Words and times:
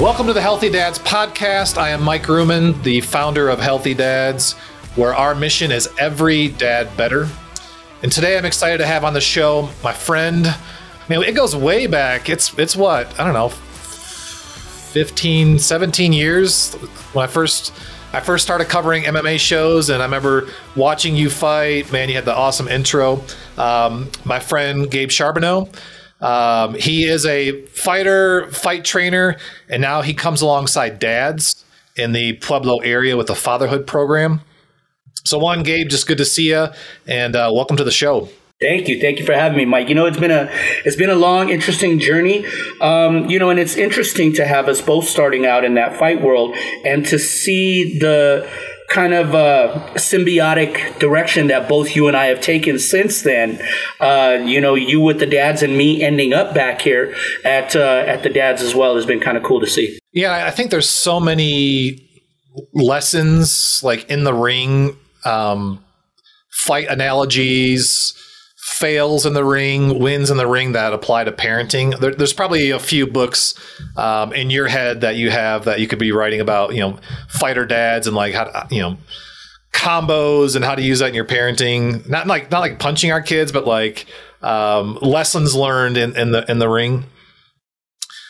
Welcome 0.00 0.26
to 0.28 0.32
the 0.32 0.40
Healthy 0.40 0.70
Dads 0.70 0.98
podcast. 0.98 1.76
I 1.76 1.90
am 1.90 2.02
Mike 2.02 2.22
Ruman, 2.22 2.82
the 2.82 3.02
founder 3.02 3.50
of 3.50 3.58
Healthy 3.58 3.92
Dads, 3.92 4.54
where 4.96 5.14
our 5.14 5.34
mission 5.34 5.70
is 5.70 5.90
every 5.98 6.48
dad 6.48 6.96
better. 6.96 7.28
And 8.02 8.10
today 8.10 8.38
I'm 8.38 8.46
excited 8.46 8.78
to 8.78 8.86
have 8.86 9.04
on 9.04 9.12
the 9.12 9.20
show 9.20 9.68
my 9.84 9.92
friend. 9.92 10.44
Man, 11.10 11.22
it 11.22 11.34
goes 11.34 11.54
way 11.54 11.86
back. 11.86 12.30
It's 12.30 12.58
it's 12.58 12.74
what? 12.74 13.20
I 13.20 13.24
don't 13.24 13.34
know. 13.34 13.50
15, 13.50 15.58
17 15.58 16.12
years 16.14 16.72
when 17.12 17.24
I 17.24 17.26
first 17.26 17.74
I 18.14 18.20
first 18.20 18.42
started 18.42 18.68
covering 18.68 19.02
MMA 19.02 19.38
shows, 19.38 19.90
and 19.90 20.00
I 20.00 20.06
remember 20.06 20.48
watching 20.76 21.14
you 21.14 21.28
fight. 21.28 21.92
Man, 21.92 22.08
you 22.08 22.14
had 22.14 22.24
the 22.24 22.34
awesome 22.34 22.68
intro. 22.68 23.22
Um, 23.58 24.10
my 24.24 24.40
friend 24.40 24.90
Gabe 24.90 25.10
Charbonneau, 25.10 25.68
um, 26.20 26.74
he 26.74 27.04
is 27.04 27.24
a 27.26 27.62
fighter, 27.66 28.50
fight 28.50 28.84
trainer, 28.84 29.36
and 29.68 29.80
now 29.80 30.02
he 30.02 30.14
comes 30.14 30.42
alongside 30.42 30.98
dads 30.98 31.64
in 31.96 32.12
the 32.12 32.34
Pueblo 32.34 32.78
area 32.78 33.16
with 33.16 33.28
the 33.28 33.34
fatherhood 33.34 33.86
program. 33.86 34.40
So, 35.24 35.38
Juan 35.38 35.62
Gabe, 35.62 35.88
just 35.88 36.06
good 36.06 36.18
to 36.18 36.24
see 36.24 36.50
you, 36.50 36.68
and 37.06 37.36
uh, 37.36 37.50
welcome 37.52 37.76
to 37.76 37.84
the 37.84 37.90
show. 37.90 38.28
Thank 38.60 38.88
you, 38.88 39.00
thank 39.00 39.18
you 39.18 39.24
for 39.24 39.32
having 39.32 39.56
me, 39.56 39.64
Mike. 39.64 39.88
You 39.88 39.94
know, 39.94 40.04
it's 40.04 40.18
been 40.18 40.30
a 40.30 40.50
it's 40.84 40.96
been 40.96 41.08
a 41.08 41.14
long, 41.14 41.48
interesting 41.48 41.98
journey. 41.98 42.44
Um, 42.82 43.30
you 43.30 43.38
know, 43.38 43.48
and 43.48 43.58
it's 43.58 43.76
interesting 43.76 44.34
to 44.34 44.46
have 44.46 44.68
us 44.68 44.82
both 44.82 45.06
starting 45.06 45.46
out 45.46 45.64
in 45.64 45.74
that 45.74 45.98
fight 45.98 46.20
world 46.20 46.54
and 46.84 47.06
to 47.06 47.18
see 47.18 47.98
the 47.98 48.46
kind 48.90 49.14
of 49.14 49.34
uh, 49.34 49.72
symbiotic 49.94 50.98
direction 50.98 51.46
that 51.46 51.68
both 51.68 51.96
you 51.96 52.08
and 52.08 52.16
I 52.16 52.26
have 52.26 52.40
taken 52.40 52.78
since 52.78 53.22
then. 53.22 53.60
Uh, 54.00 54.38
you 54.44 54.60
know, 54.60 54.74
you 54.74 55.00
with 55.00 55.20
the 55.20 55.26
dads 55.26 55.62
and 55.62 55.78
me 55.78 56.02
ending 56.02 56.34
up 56.34 56.54
back 56.54 56.82
here 56.82 57.14
at 57.44 57.74
uh, 57.74 58.04
at 58.06 58.22
the 58.22 58.28
dads 58.28 58.60
as 58.60 58.74
well 58.74 58.96
has 58.96 59.06
been 59.06 59.20
kind 59.20 59.36
of 59.36 59.44
cool 59.44 59.60
to 59.60 59.66
see. 59.66 59.98
Yeah, 60.12 60.44
I 60.46 60.50
think 60.50 60.70
there's 60.70 60.90
so 60.90 61.20
many 61.20 62.06
lessons 62.74 63.80
like 63.82 64.10
in 64.10 64.24
the 64.24 64.34
ring, 64.34 64.96
um, 65.24 65.82
fight 66.50 66.88
analogies 66.88 68.14
fails 68.80 69.26
in 69.26 69.34
the 69.34 69.44
ring, 69.44 69.98
wins 69.98 70.30
in 70.30 70.38
the 70.38 70.46
ring 70.46 70.72
that 70.72 70.94
apply 70.94 71.22
to 71.24 71.30
parenting. 71.30 71.98
There, 72.00 72.14
there's 72.14 72.32
probably 72.32 72.70
a 72.70 72.78
few 72.78 73.06
books 73.06 73.54
um, 73.96 74.32
in 74.32 74.48
your 74.48 74.68
head 74.68 75.02
that 75.02 75.16
you 75.16 75.30
have 75.30 75.66
that 75.66 75.80
you 75.80 75.86
could 75.86 75.98
be 75.98 76.12
writing 76.12 76.40
about, 76.40 76.74
you 76.74 76.80
know, 76.80 76.98
fighter 77.28 77.66
dads 77.66 78.06
and 78.06 78.16
like 78.16 78.32
how 78.32 78.44
to, 78.44 78.74
you 78.74 78.80
know, 78.80 78.96
combos 79.72 80.56
and 80.56 80.64
how 80.64 80.74
to 80.74 80.82
use 80.82 81.00
that 81.00 81.10
in 81.10 81.14
your 81.14 81.26
parenting. 81.26 82.08
Not 82.08 82.26
like 82.26 82.50
not 82.50 82.60
like 82.60 82.78
punching 82.78 83.12
our 83.12 83.20
kids, 83.20 83.52
but 83.52 83.66
like 83.66 84.06
um, 84.40 84.98
lessons 85.02 85.54
learned 85.54 85.98
in, 85.98 86.16
in 86.16 86.32
the 86.32 86.50
in 86.50 86.58
the 86.58 86.68
ring. 86.68 87.04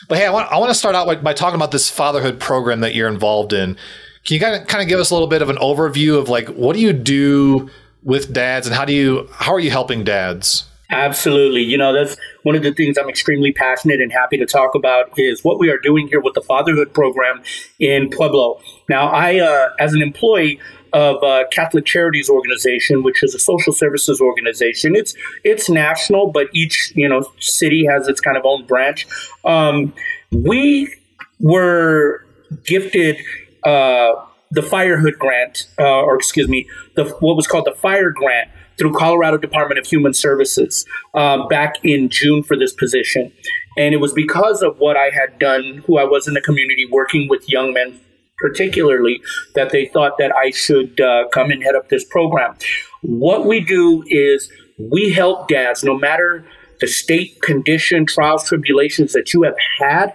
But 0.09 0.17
hey, 0.17 0.25
I 0.25 0.31
want 0.31 0.51
I 0.51 0.57
want 0.57 0.69
to 0.69 0.75
start 0.75 0.95
out 0.95 1.07
by, 1.07 1.15
by 1.15 1.33
talking 1.33 1.55
about 1.55 1.71
this 1.71 1.89
fatherhood 1.89 2.41
program 2.41 2.81
that 2.81 2.93
you're 2.93 3.07
involved 3.07 3.53
in. 3.53 3.77
Can 4.25 4.33
you 4.35 4.39
kind 4.41 4.61
of 4.61 4.67
kind 4.67 4.81
of 4.81 4.89
give 4.89 4.99
us 4.99 5.11
a 5.11 5.13
little 5.13 5.29
bit 5.29 5.41
of 5.41 5.49
an 5.49 5.55
overview 5.57 6.19
of 6.19 6.27
like 6.27 6.49
what 6.49 6.75
do 6.75 6.81
you 6.81 6.91
do 6.91 7.69
with 8.03 8.33
dads 8.33 8.67
and 8.67 8.75
how 8.75 8.85
do 8.85 8.93
you 8.93 9.29
how 9.33 9.53
are 9.53 9.59
you 9.59 9.71
helping 9.71 10.03
dads? 10.03 10.65
Absolutely. 10.91 11.61
You 11.61 11.77
know, 11.77 11.93
that's 11.93 12.17
one 12.43 12.55
of 12.55 12.63
the 12.63 12.73
things 12.73 12.97
I'm 12.97 13.07
extremely 13.07 13.53
passionate 13.53 14.01
and 14.01 14.11
happy 14.11 14.37
to 14.37 14.45
talk 14.45 14.75
about 14.75 15.17
is 15.17 15.41
what 15.41 15.57
we 15.57 15.69
are 15.69 15.77
doing 15.77 16.09
here 16.09 16.19
with 16.19 16.33
the 16.33 16.41
fatherhood 16.41 16.93
program 16.93 17.41
in 17.79 18.09
Pueblo. 18.09 18.59
Now, 18.89 19.07
I, 19.07 19.39
uh, 19.39 19.69
as 19.79 19.93
an 19.93 20.01
employee 20.01 20.59
of 20.91 21.23
uh, 21.23 21.45
Catholic 21.49 21.85
Charities 21.85 22.29
Organization, 22.29 23.03
which 23.03 23.23
is 23.23 23.33
a 23.33 23.39
social 23.39 23.71
services 23.71 24.19
organization, 24.19 24.93
it's 24.93 25.15
it's 25.45 25.69
national, 25.69 26.31
but 26.31 26.47
each 26.53 26.91
you 26.95 27.07
know 27.07 27.23
city 27.39 27.85
has 27.85 28.09
its 28.09 28.19
kind 28.19 28.35
of 28.35 28.45
own 28.45 28.65
branch. 28.65 29.07
Um, 29.45 29.93
we 30.31 30.93
were 31.39 32.25
gifted. 32.65 33.17
Uh, 33.63 34.13
the 34.51 34.61
Firehood 34.61 35.17
Grant, 35.17 35.67
uh, 35.79 35.83
or 35.83 36.15
excuse 36.15 36.47
me, 36.47 36.67
the 36.95 37.05
what 37.19 37.35
was 37.35 37.47
called 37.47 37.65
the 37.65 37.75
Fire 37.75 38.11
Grant 38.11 38.49
through 38.77 38.93
Colorado 38.93 39.37
Department 39.37 39.79
of 39.79 39.85
Human 39.85 40.13
Services 40.13 40.85
uh, 41.13 41.47
back 41.47 41.75
in 41.83 42.09
June 42.09 42.43
for 42.43 42.57
this 42.57 42.73
position. 42.73 43.31
And 43.77 43.93
it 43.93 43.97
was 43.97 44.11
because 44.13 44.61
of 44.61 44.77
what 44.79 44.97
I 44.97 45.09
had 45.09 45.39
done, 45.39 45.83
who 45.85 45.97
I 45.97 46.03
was 46.03 46.27
in 46.27 46.33
the 46.33 46.41
community 46.41 46.85
working 46.89 47.27
with 47.29 47.47
young 47.47 47.73
men 47.73 47.99
particularly, 48.41 49.21
that 49.55 49.69
they 49.69 49.85
thought 49.85 50.17
that 50.17 50.35
I 50.35 50.49
should 50.49 50.99
uh, 50.99 51.27
come 51.31 51.51
and 51.51 51.63
head 51.63 51.75
up 51.75 51.89
this 51.89 52.03
program. 52.03 52.55
What 53.01 53.45
we 53.45 53.59
do 53.61 54.03
is 54.07 54.51
we 54.77 55.11
help 55.11 55.47
dads, 55.47 55.83
no 55.83 55.97
matter 55.97 56.43
the 56.79 56.87
state 56.87 57.39
condition, 57.41 58.05
trials, 58.05 58.43
tribulations 58.43 59.13
that 59.13 59.33
you 59.33 59.43
have 59.43 59.55
had, 59.79 60.13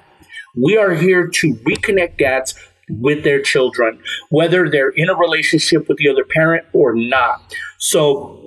we 0.56 0.76
are 0.76 0.94
here 0.94 1.28
to 1.28 1.54
reconnect 1.54 2.18
dads 2.18 2.54
with 2.88 3.24
their 3.24 3.42
children, 3.42 3.98
whether 4.30 4.70
they're 4.70 4.90
in 4.90 5.08
a 5.08 5.14
relationship 5.14 5.88
with 5.88 5.98
the 5.98 6.08
other 6.08 6.24
parent 6.24 6.64
or 6.72 6.94
not. 6.94 7.42
So 7.78 8.46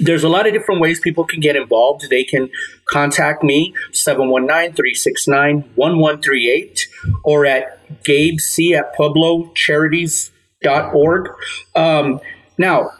there's 0.00 0.22
a 0.22 0.28
lot 0.28 0.46
of 0.46 0.52
different 0.52 0.80
ways 0.80 1.00
people 1.00 1.24
can 1.24 1.40
get 1.40 1.56
involved. 1.56 2.08
They 2.08 2.22
can 2.24 2.48
contact 2.84 3.42
me, 3.42 3.74
719-369-1138, 3.92 6.80
or 7.24 7.46
at 7.46 8.04
Gabe 8.04 8.38
C 8.38 8.74
at 8.74 8.94
PuebloCharities.org. 8.96 11.28
Um, 11.74 12.20
now, 12.58 12.90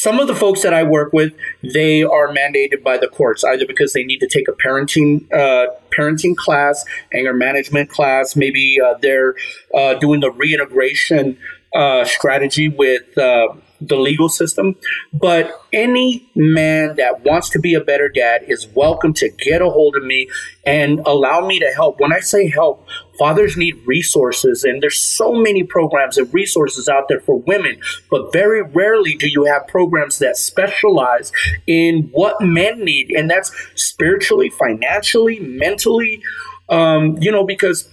some 0.00 0.18
of 0.18 0.26
the 0.28 0.34
folks 0.34 0.62
that 0.62 0.72
I 0.72 0.82
work 0.82 1.12
with, 1.12 1.34
they 1.62 2.02
are 2.02 2.28
mandated 2.28 2.82
by 2.82 2.96
the 2.96 3.06
courts, 3.06 3.44
either 3.44 3.66
because 3.66 3.92
they 3.92 4.02
need 4.02 4.20
to 4.20 4.26
take 4.26 4.48
a 4.48 4.52
parenting 4.52 5.30
uh, 5.30 5.66
parenting 5.94 6.34
class, 6.36 6.86
anger 7.12 7.34
management 7.34 7.90
class, 7.90 8.34
maybe 8.34 8.80
uh, 8.80 8.94
they're 9.02 9.34
uh, 9.74 9.94
doing 9.94 10.20
the 10.20 10.30
reintegration 10.30 11.36
uh, 11.74 12.06
strategy 12.06 12.68
with 12.68 13.18
uh, 13.18 13.48
the 13.80 13.96
legal 13.96 14.28
system. 14.28 14.76
But 15.12 15.50
any 15.72 16.30
man 16.34 16.96
that 16.96 17.24
wants 17.24 17.48
to 17.50 17.58
be 17.58 17.74
a 17.74 17.80
better 17.80 18.08
dad 18.08 18.42
is 18.46 18.66
welcome 18.68 19.12
to 19.14 19.28
get 19.30 19.62
a 19.62 19.70
hold 19.70 19.96
of 19.96 20.04
me 20.04 20.28
and 20.64 21.00
allow 21.00 21.46
me 21.46 21.58
to 21.58 21.70
help. 21.74 22.00
When 22.00 22.12
I 22.12 22.20
say 22.20 22.48
help, 22.48 22.86
fathers 23.18 23.56
need 23.56 23.76
resources, 23.86 24.64
and 24.64 24.82
there's 24.82 24.98
so 24.98 25.32
many 25.32 25.62
programs 25.62 26.18
and 26.18 26.32
resources 26.32 26.88
out 26.88 27.08
there 27.08 27.20
for 27.20 27.38
women, 27.40 27.80
but 28.10 28.32
very 28.32 28.62
rarely 28.62 29.14
do 29.14 29.28
you 29.28 29.44
have 29.44 29.66
programs 29.66 30.18
that 30.18 30.36
specialize 30.36 31.32
in 31.66 32.08
what 32.12 32.40
men 32.40 32.84
need, 32.84 33.10
and 33.10 33.30
that's 33.30 33.52
spiritually, 33.74 34.50
financially, 34.50 35.38
mentally. 35.40 36.22
Um, 36.68 37.16
you 37.20 37.32
know, 37.32 37.44
because 37.44 37.88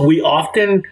we 0.00 0.20
often 0.20 0.84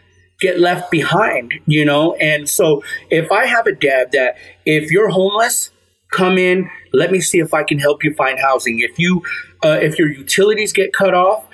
get 0.43 0.59
left 0.61 0.91
behind, 0.91 1.55
you 1.67 1.85
know? 1.85 2.15
And 2.15 2.49
so 2.49 2.83
if 3.11 3.33
I 3.33 3.47
have 3.47 3.67
a 3.67 3.73
dad 3.73 4.13
that 4.13 4.37
if 4.67 4.91
you're 4.91 5.09
homeless, 5.09 5.71
come 6.13 6.37
in, 6.37 6.69
let 6.93 7.11
me 7.11 7.21
see 7.21 7.39
if 7.39 7.55
I 7.55 7.63
can 7.63 7.79
help 7.79 8.05
you 8.05 8.15
find 8.15 8.39
housing. 8.39 8.81
If 8.81 8.99
you 8.99 9.23
uh, 9.65 9.79
if 9.81 9.99
your 9.99 10.09
utilities 10.09 10.73
get 10.73 10.93
cut 10.93 11.15
off, 11.15 11.47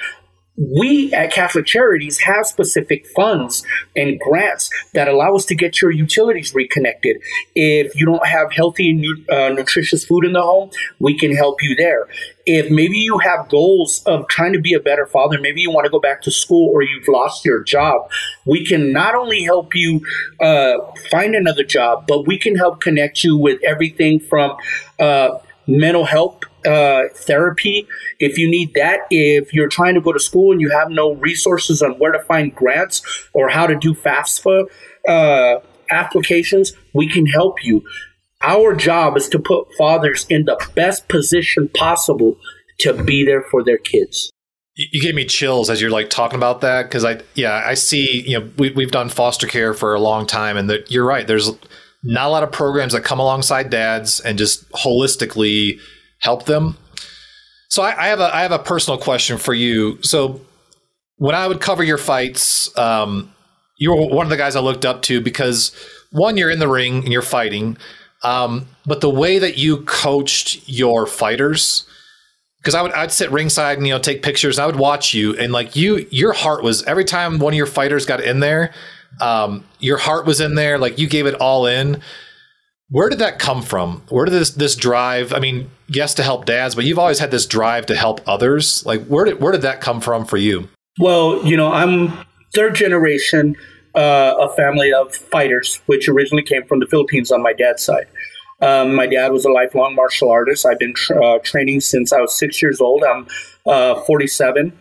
we 0.58 1.12
at 1.12 1.32
Catholic 1.32 1.66
Charities 1.66 2.18
have 2.20 2.46
specific 2.46 3.06
funds 3.06 3.62
and 3.94 4.18
grants 4.18 4.70
that 4.92 5.06
allow 5.06 5.34
us 5.34 5.44
to 5.46 5.54
get 5.54 5.80
your 5.80 5.92
utilities 5.92 6.54
reconnected. 6.54 7.18
If 7.54 7.94
you 7.94 8.06
don't 8.06 8.26
have 8.26 8.52
healthy 8.52 8.90
and 8.90 9.30
uh, 9.30 9.50
nutritious 9.50 10.04
food 10.04 10.24
in 10.24 10.32
the 10.32 10.42
home, 10.42 10.70
we 10.98 11.16
can 11.16 11.34
help 11.34 11.62
you 11.62 11.76
there. 11.76 12.08
If 12.44 12.70
maybe 12.70 12.98
you 12.98 13.18
have 13.18 13.48
goals 13.48 14.02
of 14.06 14.26
trying 14.28 14.54
to 14.54 14.60
be 14.60 14.74
a 14.74 14.80
better 14.80 15.06
father, 15.06 15.38
maybe 15.40 15.60
you 15.60 15.70
want 15.70 15.84
to 15.84 15.90
go 15.90 16.00
back 16.00 16.22
to 16.22 16.30
school 16.30 16.70
or 16.72 16.82
you've 16.82 17.06
lost 17.06 17.44
your 17.44 17.62
job, 17.62 18.10
we 18.44 18.64
can 18.64 18.92
not 18.92 19.14
only 19.14 19.42
help 19.42 19.74
you 19.74 20.00
uh, 20.40 20.78
find 21.10 21.34
another 21.34 21.62
job, 21.62 22.06
but 22.08 22.26
we 22.26 22.38
can 22.38 22.56
help 22.56 22.80
connect 22.80 23.22
you 23.22 23.36
with 23.36 23.62
everything 23.62 24.18
from 24.18 24.56
uh, 24.98 25.38
mental 25.68 26.04
health 26.04 26.40
uh, 26.66 27.02
therapy, 27.14 27.86
if 28.18 28.38
you 28.38 28.50
need 28.50 28.74
that, 28.74 29.00
if 29.10 29.52
you're 29.52 29.68
trying 29.68 29.94
to 29.94 30.00
go 30.00 30.12
to 30.12 30.18
school 30.18 30.50
and 30.50 30.60
you 30.60 30.70
have 30.70 30.90
no 30.90 31.14
resources 31.14 31.82
on 31.82 31.92
where 31.92 32.10
to 32.10 32.18
find 32.20 32.54
grants 32.54 33.28
or 33.32 33.48
how 33.48 33.66
to 33.66 33.76
do 33.76 33.94
FAFSA 33.94 34.64
uh, 35.06 35.60
applications, 35.90 36.72
we 36.94 37.08
can 37.08 37.26
help 37.26 37.62
you. 37.62 37.84
Our 38.42 38.74
job 38.74 39.16
is 39.16 39.28
to 39.30 39.38
put 39.38 39.68
fathers 39.76 40.26
in 40.28 40.44
the 40.46 40.58
best 40.74 41.08
position 41.08 41.68
possible 41.68 42.38
to 42.80 42.94
be 42.94 43.24
there 43.24 43.42
for 43.42 43.64
their 43.64 43.78
kids. 43.78 44.32
You 44.76 45.02
gave 45.02 45.16
me 45.16 45.24
chills 45.24 45.70
as 45.70 45.80
you're 45.80 45.90
like 45.90 46.08
talking 46.08 46.36
about 46.36 46.60
that 46.60 46.84
because 46.84 47.04
I, 47.04 47.20
yeah, 47.34 47.64
I 47.66 47.74
see. 47.74 48.22
You 48.22 48.38
know, 48.38 48.50
we, 48.58 48.70
we've 48.70 48.92
done 48.92 49.08
foster 49.08 49.48
care 49.48 49.74
for 49.74 49.92
a 49.92 49.98
long 49.98 50.24
time, 50.24 50.56
and 50.56 50.70
that 50.70 50.88
you're 50.88 51.04
right. 51.04 51.26
There's 51.26 51.50
not 52.02 52.26
a 52.26 52.30
lot 52.30 52.42
of 52.42 52.52
programs 52.52 52.92
that 52.92 53.04
come 53.04 53.18
alongside 53.18 53.70
dads 53.70 54.20
and 54.20 54.38
just 54.38 54.68
holistically 54.70 55.78
help 56.20 56.46
them. 56.46 56.76
So 57.68 57.82
I, 57.82 58.04
I, 58.04 58.06
have 58.08 58.20
a 58.20 58.34
I 58.34 58.42
have 58.42 58.52
a 58.52 58.58
personal 58.58 58.98
question 58.98 59.36
for 59.36 59.52
you. 59.52 60.02
So 60.02 60.40
when 61.16 61.34
I 61.34 61.46
would 61.46 61.60
cover 61.60 61.82
your 61.82 61.98
fights, 61.98 62.76
um, 62.78 63.32
you 63.76 63.90
were 63.90 64.06
one 64.06 64.26
of 64.26 64.30
the 64.30 64.36
guys 64.36 64.56
I 64.56 64.60
looked 64.60 64.84
up 64.84 65.02
to 65.02 65.20
because 65.20 65.74
one, 66.10 66.36
you're 66.36 66.50
in 66.50 66.58
the 66.58 66.68
ring 66.68 67.04
and 67.04 67.12
you're 67.12 67.22
fighting, 67.22 67.76
um, 68.22 68.66
but 68.86 69.00
the 69.00 69.10
way 69.10 69.38
that 69.38 69.58
you 69.58 69.78
coached 69.82 70.68
your 70.68 71.06
fighters, 71.06 71.86
because 72.58 72.74
I 72.74 72.82
would 72.82 72.92
I'd 72.92 73.12
sit 73.12 73.30
ringside 73.30 73.78
and 73.78 73.86
you 73.86 73.92
know 73.92 74.00
take 74.00 74.22
pictures. 74.22 74.58
And 74.58 74.64
I 74.64 74.66
would 74.66 74.76
watch 74.76 75.14
you, 75.14 75.36
and 75.36 75.52
like 75.52 75.76
you, 75.76 76.06
your 76.10 76.32
heart 76.32 76.62
was 76.62 76.82
every 76.84 77.04
time 77.04 77.38
one 77.38 77.52
of 77.52 77.56
your 77.56 77.66
fighters 77.66 78.06
got 78.06 78.20
in 78.20 78.40
there, 78.40 78.72
um, 79.20 79.64
your 79.78 79.98
heart 79.98 80.26
was 80.26 80.40
in 80.40 80.54
there. 80.54 80.78
Like 80.78 80.98
you 80.98 81.08
gave 81.08 81.26
it 81.26 81.34
all 81.34 81.66
in. 81.66 82.00
Where 82.90 83.10
did 83.10 83.18
that 83.18 83.38
come 83.38 83.62
from? 83.62 84.02
Where 84.08 84.24
did 84.24 84.32
this 84.32 84.50
this 84.50 84.74
drive? 84.74 85.32
I 85.32 85.40
mean, 85.40 85.70
yes, 85.88 86.14
to 86.14 86.22
help 86.22 86.46
dads, 86.46 86.74
but 86.74 86.84
you've 86.84 86.98
always 86.98 87.18
had 87.18 87.30
this 87.30 87.46
drive 87.46 87.86
to 87.86 87.94
help 87.94 88.20
others. 88.26 88.84
Like 88.86 89.04
where 89.06 89.24
did 89.24 89.40
where 89.40 89.52
did 89.52 89.62
that 89.62 89.80
come 89.80 90.00
from 90.00 90.24
for 90.24 90.36
you? 90.36 90.68
Well, 90.98 91.44
you 91.44 91.56
know, 91.56 91.70
I'm 91.70 92.24
third 92.54 92.74
generation, 92.74 93.56
uh, 93.94 94.34
a 94.38 94.54
family 94.56 94.92
of 94.92 95.14
fighters, 95.14 95.80
which 95.86 96.08
originally 96.08 96.42
came 96.42 96.64
from 96.66 96.80
the 96.80 96.86
Philippines 96.86 97.30
on 97.30 97.42
my 97.42 97.52
dad's 97.52 97.82
side. 97.82 98.06
Um, 98.60 98.94
my 98.94 99.06
dad 99.06 99.32
was 99.32 99.44
a 99.44 99.50
lifelong 99.50 99.94
martial 99.94 100.30
artist. 100.30 100.66
I've 100.66 100.78
been 100.78 100.94
tra- 100.94 101.24
uh, 101.24 101.38
training 101.38 101.80
since 101.80 102.12
I 102.12 102.20
was 102.20 102.36
six 102.36 102.60
years 102.60 102.80
old. 102.80 103.04
I'm 103.04 103.28
uh, 103.66 104.00
47. 104.02 104.76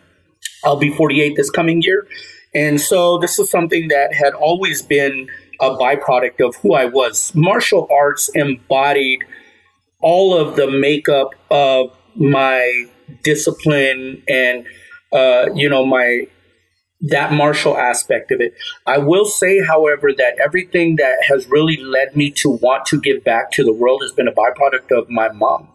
I'll 0.64 0.76
be 0.76 0.90
48 0.90 1.36
this 1.36 1.50
coming 1.50 1.82
year. 1.82 2.06
And 2.54 2.80
so 2.80 3.18
this 3.18 3.38
is 3.38 3.50
something 3.50 3.88
that 3.88 4.14
had 4.14 4.34
always 4.34 4.82
been 4.82 5.28
a 5.60 5.70
byproduct 5.70 6.46
of 6.46 6.56
who 6.56 6.74
I 6.74 6.86
was. 6.86 7.34
Martial 7.34 7.88
arts 7.90 8.28
embodied 8.34 9.24
all 10.00 10.34
of 10.34 10.56
the 10.56 10.70
makeup 10.70 11.34
of 11.50 11.90
my 12.14 12.84
discipline 13.22 14.22
and, 14.28 14.66
uh, 15.12 15.46
you 15.54 15.68
know, 15.68 15.84
my 15.84 16.26
that 17.00 17.32
martial 17.32 17.78
aspect 17.78 18.32
of 18.32 18.40
it. 18.40 18.54
I 18.86 18.98
will 18.98 19.24
say, 19.24 19.64
however, 19.64 20.12
that 20.16 20.36
everything 20.44 20.96
that 20.96 21.18
has 21.28 21.46
really 21.46 21.76
led 21.76 22.16
me 22.16 22.30
to 22.32 22.50
want 22.50 22.86
to 22.86 23.00
give 23.00 23.22
back 23.22 23.52
to 23.52 23.62
the 23.62 23.72
world 23.72 24.02
has 24.02 24.12
been 24.12 24.26
a 24.26 24.32
byproduct 24.32 24.90
of 24.90 25.08
my 25.08 25.30
mom. 25.30 25.68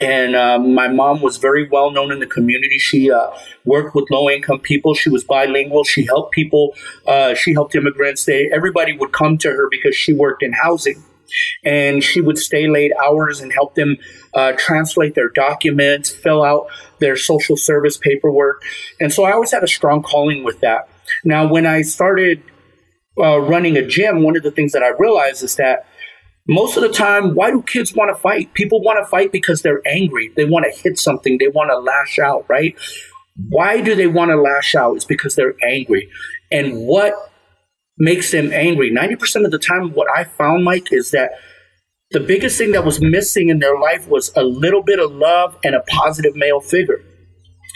And 0.00 0.36
um, 0.36 0.74
my 0.74 0.88
mom 0.88 1.22
was 1.22 1.38
very 1.38 1.66
well 1.68 1.90
known 1.90 2.12
in 2.12 2.20
the 2.20 2.26
community. 2.26 2.78
She 2.78 3.10
uh, 3.10 3.30
worked 3.64 3.94
with 3.94 4.10
low 4.10 4.28
income 4.28 4.60
people. 4.60 4.94
She 4.94 5.08
was 5.08 5.24
bilingual. 5.24 5.84
She 5.84 6.04
helped 6.04 6.32
people. 6.32 6.74
Uh, 7.06 7.34
she 7.34 7.54
helped 7.54 7.74
immigrants. 7.74 8.24
They, 8.24 8.50
everybody 8.52 8.96
would 8.96 9.12
come 9.12 9.38
to 9.38 9.48
her 9.48 9.68
because 9.70 9.96
she 9.96 10.12
worked 10.12 10.42
in 10.42 10.52
housing 10.52 11.02
and 11.64 12.02
she 12.02 12.20
would 12.20 12.38
stay 12.38 12.68
late 12.68 12.92
hours 13.02 13.40
and 13.40 13.52
help 13.52 13.74
them 13.74 13.96
uh, 14.34 14.52
translate 14.56 15.14
their 15.14 15.28
documents, 15.30 16.10
fill 16.10 16.42
out 16.42 16.66
their 16.98 17.16
social 17.16 17.56
service 17.56 17.96
paperwork. 17.96 18.62
And 19.00 19.12
so 19.12 19.24
I 19.24 19.32
always 19.32 19.50
had 19.50 19.64
a 19.64 19.68
strong 19.68 20.02
calling 20.02 20.44
with 20.44 20.60
that. 20.60 20.88
Now, 21.24 21.46
when 21.46 21.66
I 21.66 21.82
started 21.82 22.42
uh, 23.18 23.38
running 23.38 23.76
a 23.76 23.86
gym, 23.86 24.22
one 24.22 24.36
of 24.36 24.42
the 24.42 24.50
things 24.50 24.72
that 24.72 24.82
I 24.82 24.90
realized 24.98 25.42
is 25.42 25.56
that 25.56 25.86
most 26.48 26.76
of 26.76 26.82
the 26.82 26.88
time, 26.88 27.34
why 27.34 27.50
do 27.50 27.62
kids 27.62 27.94
want 27.94 28.14
to 28.14 28.20
fight? 28.20 28.54
People 28.54 28.82
want 28.82 29.02
to 29.02 29.08
fight 29.08 29.32
because 29.32 29.62
they're 29.62 29.82
angry. 29.86 30.32
They 30.36 30.44
want 30.44 30.66
to 30.70 30.80
hit 30.80 30.98
something. 30.98 31.38
They 31.38 31.48
want 31.48 31.70
to 31.70 31.78
lash 31.78 32.18
out, 32.18 32.46
right? 32.48 32.76
Why 33.48 33.80
do 33.80 33.94
they 33.94 34.06
want 34.06 34.30
to 34.30 34.36
lash 34.36 34.74
out? 34.74 34.96
It's 34.96 35.04
because 35.04 35.34
they're 35.34 35.56
angry. 35.64 36.08
And 36.50 36.86
what 36.86 37.14
makes 37.98 38.30
them 38.30 38.52
angry. 38.52 38.90
90% 38.90 39.44
of 39.44 39.50
the 39.50 39.58
time, 39.58 39.90
what 39.92 40.08
I 40.14 40.24
found, 40.24 40.64
Mike, 40.64 40.92
is 40.92 41.10
that 41.12 41.32
the 42.10 42.20
biggest 42.20 42.58
thing 42.58 42.72
that 42.72 42.84
was 42.84 43.00
missing 43.00 43.48
in 43.48 43.58
their 43.58 43.78
life 43.78 44.06
was 44.08 44.30
a 44.36 44.42
little 44.44 44.82
bit 44.82 44.98
of 44.98 45.10
love 45.12 45.56
and 45.64 45.74
a 45.74 45.80
positive 45.88 46.36
male 46.36 46.60
figure. 46.60 47.02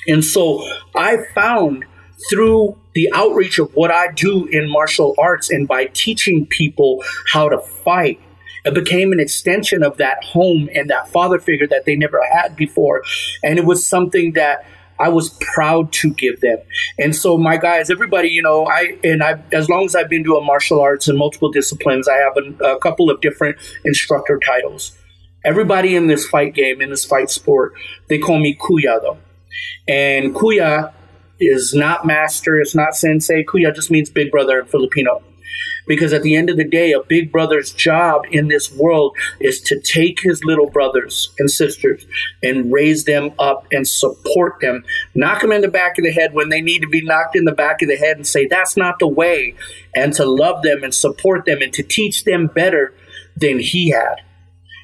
And 0.07 0.25
so 0.25 0.65
I 0.95 1.19
found 1.35 1.85
through 2.31 2.79
the 2.95 3.11
outreach 3.15 3.59
of 3.59 3.73
what 3.75 3.91
I 3.91 4.13
do 4.13 4.47
in 4.47 4.71
martial 4.71 5.15
arts 5.19 5.51
and 5.51 5.67
by 5.67 5.87
teaching 5.87 6.47
people 6.47 7.03
how 7.33 7.49
to 7.49 7.59
fight, 7.59 8.21
it 8.65 8.75
became 8.75 9.13
an 9.13 9.21
extension 9.21 9.83
of 9.83 9.97
that 9.99 10.23
home 10.25 10.69
and 10.75 10.91
that 10.91 11.09
father 11.09 11.39
figure 11.39 11.67
that 11.69 11.85
they 11.85 11.97
never 11.97 12.21
had 12.33 12.57
before. 12.57 13.03
And 13.43 13.59
it 13.59 13.65
was 13.65 13.87
something 13.87 14.33
that 14.33 14.65
I 15.01 15.09
was 15.09 15.31
proud 15.41 15.93
to 15.95 16.13
give 16.13 16.41
them. 16.41 16.59
And 16.99 17.17
so 17.17 17.39
my 17.39 17.57
guys, 17.57 17.91
everybody, 17.91 18.29
you 18.29 18.43
know, 18.43 18.67
I 18.67 18.99
and 19.03 19.23
I 19.23 19.43
as 19.53 19.69
long 19.69 19.87
as 19.87 19.97
I've 19.97 20.11
been 20.11 20.23
doing 20.23 20.45
martial 20.45 20.81
arts 20.81 21.09
in 21.09 21.17
multiple 21.17 21.51
disciplines, 21.51 22.07
I 22.07 22.17
have 22.17 22.37
a, 22.37 22.75
a 22.75 22.79
couple 22.79 23.11
of 23.11 23.21
different 23.23 23.57
instructor 23.85 24.39
titles. 24.39 24.97
Everybody 25.43 25.97
in 25.97 26.07
this 26.07 26.27
fight 26.27 26.55
game, 26.55 26.83
in 26.83 26.91
this 26.91 27.07
fight 27.07 27.31
sport, 27.31 27.73
they 28.09 28.19
call 28.19 28.39
me 28.39 28.55
Kuya 28.61 29.01
though. 29.01 29.19
And 29.89 30.35
Kuya 30.35 30.93
is 31.41 31.73
not 31.73 32.07
master, 32.07 32.61
it's 32.61 32.75
not 32.75 32.95
sensei. 32.95 33.43
Kuya 33.43 33.75
just 33.75 33.91
means 33.91 34.11
big 34.11 34.31
brother 34.31 34.61
in 34.61 34.67
Filipino. 34.67 35.23
Because 35.87 36.13
at 36.13 36.23
the 36.23 36.37
end 36.37 36.51
of 36.51 36.57
the 36.57 36.69
day, 36.69 36.93
a 36.93 37.03
big 37.03 37.33
brother's 37.33 37.73
job 37.73 38.25
in 38.31 38.49
this 38.49 38.71
world 38.73 39.17
is 39.41 39.61
to 39.63 39.81
take 39.81 40.21
his 40.21 40.45
little 40.45 40.71
brothers 40.71 41.33
and 41.39 41.51
sisters 41.51 42.07
and 42.43 42.73
raise 42.73 43.05
them 43.05 43.33
up 43.39 43.67
and 43.73 43.89
support 43.89 44.61
them, 44.61 44.85
knock 45.15 45.41
them 45.41 45.53
in 45.53 45.63
the 45.63 45.69
back 45.69 45.99
of 45.99 46.05
the 46.05 46.13
head 46.13 46.33
when 46.35 46.49
they 46.49 46.61
need 46.61 46.83
to 46.83 46.89
be 46.89 47.03
knocked 47.03 47.35
in 47.35 47.45
the 47.45 47.53
back 47.53 47.83
of 47.83 47.89
the 47.89 47.97
head 47.97 48.17
and 48.17 48.27
say, 48.27 48.47
that's 48.47 48.77
not 48.77 48.99
the 48.99 49.09
way, 49.09 49.55
and 49.95 50.13
to 50.15 50.25
love 50.25 50.63
them 50.63 50.85
and 50.85 50.95
support 50.95 51.45
them 51.45 51.61
and 51.61 51.73
to 51.73 51.83
teach 51.83 52.25
them 52.25 52.47
better 52.47 52.95
than 53.37 53.59
he 53.59 53.91
had. 53.91 54.17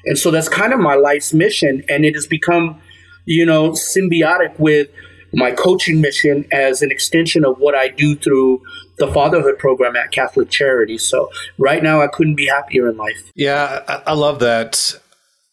And 0.05 0.17
so 0.17 0.31
that's 0.31 0.49
kind 0.49 0.73
of 0.73 0.79
my 0.79 0.95
life's 0.95 1.33
mission. 1.33 1.83
And 1.89 2.05
it 2.05 2.15
has 2.15 2.27
become, 2.27 2.81
you 3.25 3.45
know, 3.45 3.71
symbiotic 3.71 4.57
with 4.59 4.89
my 5.33 5.51
coaching 5.51 6.01
mission 6.01 6.45
as 6.51 6.81
an 6.81 6.91
extension 6.91 7.45
of 7.45 7.59
what 7.59 7.75
I 7.75 7.89
do 7.89 8.15
through 8.15 8.61
the 8.97 9.07
fatherhood 9.07 9.59
program 9.59 9.95
at 9.95 10.11
Catholic 10.11 10.49
Charities. 10.49 11.03
So 11.03 11.29
right 11.57 11.83
now, 11.83 12.01
I 12.01 12.07
couldn't 12.07 12.35
be 12.35 12.47
happier 12.47 12.89
in 12.89 12.97
life. 12.97 13.31
Yeah, 13.35 13.83
I, 13.87 14.01
I 14.07 14.13
love 14.13 14.39
that. 14.39 14.95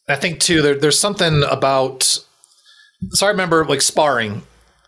I 0.08 0.16
think 0.16 0.40
too, 0.40 0.62
there, 0.62 0.74
there's 0.74 0.98
something 0.98 1.42
about. 1.50 2.18
So 3.10 3.26
I 3.26 3.30
remember 3.30 3.64
like 3.64 3.82
sparring. 3.82 4.42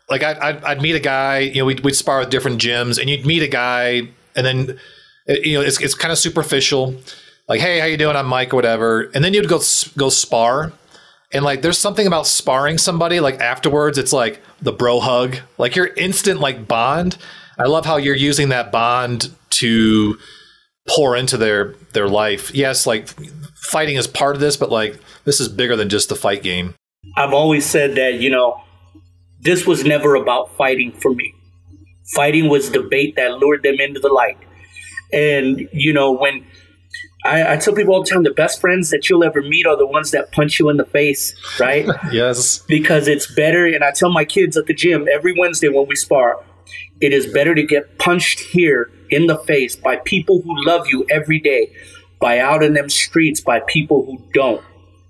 Like 0.09 0.23
I'd, 0.23 0.39
I'd, 0.39 0.65
I'd 0.65 0.83
meet 0.83 0.95
a 0.95 1.01
guy, 1.01 1.41
you 1.41 1.57
know, 1.57 1.65
we'd, 1.65 1.81
we'd 1.81 1.97
spar 1.97 2.21
with 2.21 2.31
different 2.31 2.61
gyms, 2.61 2.99
and 2.99 3.11
you'd 3.11 3.27
meet 3.27 3.43
a 3.43 3.49
guy, 3.49 4.09
and 4.37 4.47
then 4.47 4.79
you 5.27 5.59
know 5.59 5.63
it's, 5.63 5.81
it's 5.81 5.95
kind 5.95 6.13
of 6.13 6.19
superficial. 6.19 6.95
Like, 7.49 7.61
hey, 7.61 7.81
how 7.81 7.87
you 7.87 7.97
doing? 7.97 8.17
I'm 8.17 8.27
Mike, 8.27 8.53
or 8.53 8.57
whatever. 8.57 9.11
And 9.15 9.25
then 9.25 9.35
you'd 9.35 9.49
go 9.49 9.61
go 9.97 10.09
spar, 10.09 10.73
and 11.33 11.45
like, 11.45 11.63
there's 11.63 11.79
something 11.79 12.07
about 12.07 12.27
sparring 12.27 12.79
somebody. 12.79 13.21
Like 13.21 13.41
afterwards, 13.41 13.99
it's 13.99 14.13
like 14.13 14.41
the 14.61 14.73
bro 14.73 15.01
hug, 15.01 15.39
like 15.59 15.77
your 15.77 15.87
instant 15.87 16.41
like 16.41 16.69
bond. 16.69 17.19
I 17.59 17.65
love 17.65 17.87
how 17.87 17.97
you're 17.97 18.15
using 18.15 18.51
that 18.51 18.71
bond 18.71 19.31
to 19.51 20.19
pour 20.89 21.17
into 21.17 21.37
their 21.37 21.75
their 21.93 22.09
life. 22.09 22.55
Yes, 22.55 22.87
like 22.87 23.09
fighting 23.57 23.97
is 23.97 24.07
part 24.07 24.37
of 24.37 24.41
this, 24.41 24.57
but 24.57 24.71
like 24.71 24.99
this 25.25 25.41
is 25.41 25.49
bigger 25.49 25.77
than 25.77 25.89
just 25.89 26.09
the 26.09 26.17
fight 26.17 26.43
game. 26.43 26.75
I've 27.17 27.33
always 27.33 27.67
said 27.67 27.95
that, 27.97 28.15
you 28.21 28.31
know, 28.31 28.61
this 29.41 29.67
was 29.67 29.85
never 29.85 30.15
about 30.15 30.57
fighting 30.57 30.93
for 30.93 31.13
me. 31.15 31.33
Fighting 32.15 32.49
was 32.49 32.71
the 32.71 32.83
bait 32.83 33.17
that 33.17 33.39
lured 33.39 33.63
them 33.63 33.77
into 33.81 34.01
the 34.01 34.09
light. 34.09 34.39
And, 35.13 35.69
you 35.73 35.93
know, 35.93 36.13
when 36.13 36.45
I, 37.27 37.55
I, 37.55 37.57
tell 37.57 37.75
people 37.75 37.95
all 37.95 38.03
the 38.03 38.09
time 38.09 38.23
the 38.23 38.31
best 38.31 38.61
friends 38.61 38.91
that 38.91 39.09
you'll 39.09 39.25
ever 39.25 39.43
meet 39.43 39.67
are 39.67 39.77
the 39.77 39.87
ones 39.87 40.11
that 40.13 40.33
punch 40.33 40.59
you 40.59 40.69
in 40.69 40.77
the 40.77 40.85
face, 40.85 41.35
right? 41.61 41.87
yes. 42.13 42.61
Because 42.67 43.09
it's 43.09 43.33
better. 43.35 43.67
And 43.67 43.85
I 43.85 43.91
tell 43.91 44.11
my 44.11 44.25
kids 44.25 44.57
at 44.57 44.67
the 44.67 44.75
gym 44.75 45.07
every 45.13 45.35
Wednesday 45.39 45.69
when 45.69 45.87
we 45.87 45.97
spar, 45.97 46.43
it 47.01 47.13
is 47.13 47.27
better 47.33 47.55
to 47.55 47.63
get 47.63 47.99
punched 47.99 48.41
here 48.41 48.91
in 49.11 49.27
the 49.27 49.39
face 49.39 49.77
by 49.77 49.97
people 49.97 50.41
who 50.43 50.67
love 50.67 50.89
you 50.89 51.07
every 51.11 51.39
day, 51.39 51.73
by 52.21 52.39
out 52.39 52.63
in 52.63 52.75
them 52.75 52.89
streets, 52.89 53.41
by 53.41 53.61
people 53.61 54.05
who 54.05 54.19
don't, 54.33 54.65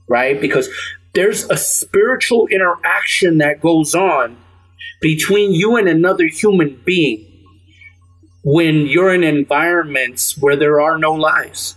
right? 0.08 0.40
Because 0.40 0.68
there's 1.14 1.48
a 1.48 1.56
spiritual 1.56 2.46
interaction 2.48 3.38
that 3.38 3.60
goes 3.60 3.94
on 3.94 4.36
between 5.00 5.52
you 5.52 5.76
and 5.76 5.88
another 5.88 6.26
human 6.26 6.80
being 6.84 7.24
when 8.44 8.86
you're 8.86 9.12
in 9.12 9.24
environments 9.24 10.38
where 10.38 10.56
there 10.56 10.80
are 10.80 10.98
no 10.98 11.12
lies. 11.12 11.76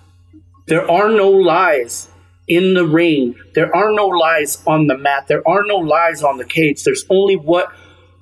There 0.70 0.90
are 0.90 1.10
no 1.10 1.30
lies 1.30 2.10
in 2.48 2.76
the 2.76 2.86
ring. 2.86 3.36
There 3.56 3.76
are 3.76 3.92
no 3.92 4.08
lies 4.08 4.64
on 4.68 4.88
the 4.88 4.98
mat. 4.98 5.28
There 5.28 5.48
are 5.48 5.64
no 5.66 5.78
lies 5.78 6.24
on 6.24 6.38
the 6.38 6.46
cage. 6.46 6.84
There's 6.84 7.06
only 7.10 7.36
what 7.36 7.72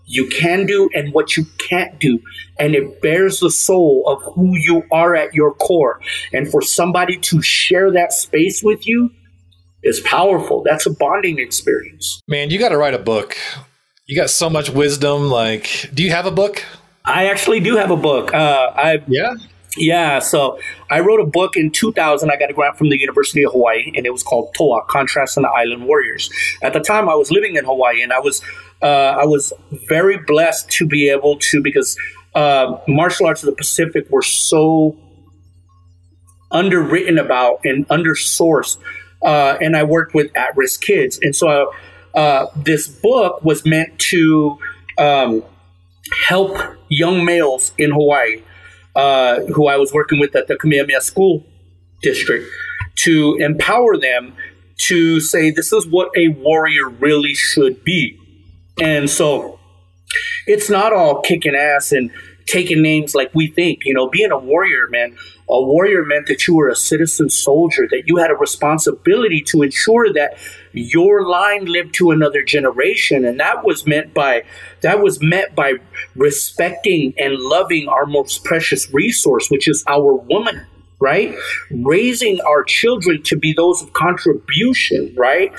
you 0.05 0.27
can 0.27 0.65
do 0.65 0.89
and 0.93 1.13
what 1.13 1.35
you 1.35 1.45
can't 1.57 1.99
do. 1.99 2.19
And 2.57 2.73
it 2.73 3.01
bears 3.01 3.41
the 3.41 3.51
soul 3.51 4.03
of 4.07 4.33
who 4.33 4.55
you 4.55 4.83
are 4.91 5.13
at 5.13 5.33
your 5.33 5.53
core. 5.53 5.99
And 6.31 6.49
for 6.49 6.61
somebody 6.61 7.17
to 7.17 7.41
share 7.41 7.91
that 7.91 8.13
space 8.13 8.63
with 8.63 8.87
you 8.87 9.11
is 9.83 9.99
powerful. 10.01 10.63
That's 10.63 10.85
a 10.85 10.91
bonding 10.91 11.39
experience. 11.39 12.21
Man, 12.27 12.49
you 12.49 12.59
got 12.59 12.69
to 12.69 12.77
write 12.77 12.93
a 12.93 12.99
book. 12.99 13.35
You 14.05 14.15
got 14.15 14.29
so 14.29 14.49
much 14.49 14.69
wisdom. 14.69 15.29
Like, 15.29 15.89
do 15.93 16.01
you 16.01 16.11
have 16.11 16.25
a 16.25 16.31
book? 16.31 16.63
I 17.03 17.27
actually 17.27 17.59
do 17.59 17.75
have 17.75 17.91
a 17.91 17.97
book. 17.97 18.33
Uh, 18.33 18.71
I 18.73 19.03
yeah. 19.07 19.35
Yeah, 19.77 20.19
so 20.19 20.60
I 20.89 21.00
wrote 21.00 21.19
a 21.19 21.25
book 21.25 21.55
in 21.55 21.72
2000. 21.72 22.29
I 22.31 22.38
got 22.38 22.50
a 22.50 22.53
grant 22.53 22.77
from 22.77 22.89
the 22.89 23.00
University 23.00 23.43
of 23.43 23.51
Hawaii, 23.51 23.91
and 23.96 24.05
it 24.05 24.12
was 24.12 24.24
called 24.24 24.53
Toa: 24.55 24.84
Contrast 24.86 25.38
in 25.38 25.43
the 25.43 25.50
Island 25.50 25.86
Warriors. 25.86 26.29
At 26.62 26.74
the 26.74 26.79
time, 26.79 27.07
I 27.07 27.15
was 27.15 27.31
living 27.31 27.55
in 27.55 27.65
Hawaii, 27.65 28.01
and 28.01 28.12
I 28.12 28.19
was 28.19 28.41
uh, 28.81 28.86
I 28.86 29.25
was 29.25 29.53
very 29.88 30.17
blessed 30.17 30.69
to 30.72 30.88
be 30.88 31.10
able 31.10 31.38
to 31.39 31.62
because 31.62 31.98
uh, 32.36 32.77
martial 32.88 33.27
arts 33.27 33.43
of 33.43 33.48
the 33.48 33.55
Pacific 33.55 34.10
were 34.10 34.22
so 34.22 34.98
underwritten 36.51 37.17
about 37.17 37.60
and 37.63 37.88
undersourced, 37.89 38.77
uh, 39.22 39.57
and 39.62 39.75
I 39.75 39.84
worked 39.84 40.13
with 40.13 40.36
at-risk 40.36 40.81
kids, 40.81 41.19
and 41.22 41.36
so. 41.36 41.72
uh, 42.13 42.48
this 42.55 42.88
book 42.88 43.43
was 43.43 43.63
meant 43.65 44.00
to 44.00 44.57
um, 44.98 45.43
help 46.27 46.57
young 46.89 47.24
males 47.24 47.74
in 47.77 47.91
Hawaii, 47.91 48.41
uh, 48.97 49.41
who 49.53 49.67
I 49.67 49.77
was 49.77 49.93
working 49.93 50.19
with 50.19 50.35
at 50.35 50.47
the 50.47 50.57
Kamehameha 50.57 51.01
School 51.01 51.45
District, 52.01 52.45
to 53.03 53.37
empower 53.39 53.95
them 53.95 54.35
to 54.87 55.19
say 55.19 55.51
this 55.51 55.71
is 55.71 55.87
what 55.87 56.09
a 56.17 56.29
warrior 56.29 56.89
really 56.89 57.33
should 57.33 57.83
be. 57.83 58.19
And 58.81 59.09
so 59.09 59.59
it's 60.47 60.69
not 60.69 60.93
all 60.93 61.21
kicking 61.21 61.55
ass 61.55 61.91
and 61.91 62.11
taking 62.47 62.81
names 62.81 63.13
like 63.13 63.33
we 63.35 63.47
think. 63.47 63.85
You 63.85 63.93
know, 63.93 64.09
being 64.09 64.31
a 64.31 64.37
warrior, 64.37 64.87
man, 64.89 65.15
a 65.49 65.61
warrior 65.61 66.03
meant 66.03 66.27
that 66.27 66.47
you 66.47 66.55
were 66.55 66.69
a 66.69 66.75
citizen 66.75 67.29
soldier, 67.29 67.87
that 67.91 68.03
you 68.05 68.17
had 68.17 68.31
a 68.31 68.35
responsibility 68.35 69.41
to 69.47 69.61
ensure 69.61 70.11
that 70.13 70.37
your 70.77 71.27
line 71.27 71.65
lived 71.65 71.96
to 71.96 72.12
another 72.12 72.43
generation. 72.43 73.25
And 73.25 73.39
that 73.39 73.63
was 73.63 73.86
meant 73.86 74.13
by 74.13 74.43
that 74.81 75.01
was 75.01 75.22
meant 75.22 75.55
by 75.55 75.74
respecting 76.15 77.13
and 77.17 77.36
loving 77.36 77.88
our 77.88 78.05
most 78.05 78.43
precious 78.43 78.91
resource, 78.93 79.50
which 79.50 79.67
is 79.67 79.84
our 79.88 80.15
woman. 80.15 80.65
Right? 81.00 81.36
Raising 81.69 82.41
our 82.41 82.63
children 82.63 83.22
to 83.25 83.38
be 83.38 83.53
those 83.53 83.84
of 83.84 83.93
contribution, 83.93 85.13
right? 85.15 85.53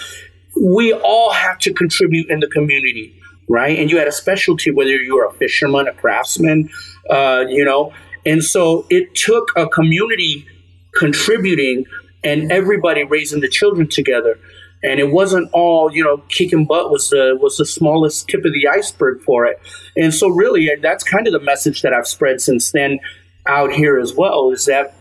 We 0.60 0.92
all 0.92 1.30
have 1.30 1.60
to 1.60 1.72
contribute 1.72 2.28
in 2.28 2.40
the 2.40 2.48
community 2.48 3.14
right? 3.48 3.78
And 3.78 3.90
you 3.90 3.98
had 3.98 4.08
a 4.08 4.12
specialty, 4.12 4.70
whether 4.70 4.90
you 4.90 5.16
were 5.16 5.24
a 5.24 5.32
fisherman, 5.32 5.88
a 5.88 5.92
craftsman, 5.92 6.70
uh, 7.08 7.44
you 7.48 7.64
know. 7.64 7.92
And 8.26 8.44
so 8.44 8.86
it 8.90 9.14
took 9.14 9.52
a 9.56 9.66
community 9.66 10.46
contributing 10.94 11.86
and 12.22 12.50
everybody 12.52 13.04
raising 13.04 13.40
the 13.40 13.48
children 13.48 13.88
together. 13.88 14.38
And 14.82 15.00
it 15.00 15.10
wasn't 15.10 15.50
all, 15.52 15.92
you 15.92 16.04
know, 16.04 16.18
kicking 16.28 16.64
butt 16.64 16.90
was 16.90 17.10
the 17.10 17.36
was 17.40 17.56
the 17.56 17.66
smallest 17.66 18.28
tip 18.28 18.44
of 18.44 18.52
the 18.52 18.68
iceberg 18.68 19.22
for 19.22 19.44
it. 19.44 19.60
And 19.96 20.14
so 20.14 20.28
really 20.28 20.70
uh, 20.70 20.76
that's 20.80 21.02
kind 21.02 21.26
of 21.26 21.32
the 21.32 21.40
message 21.40 21.82
that 21.82 21.92
I've 21.92 22.06
spread 22.06 22.40
since 22.40 22.70
then 22.70 23.00
out 23.46 23.72
here 23.72 23.98
as 23.98 24.14
well 24.14 24.50
is 24.50 24.66
that 24.66 24.94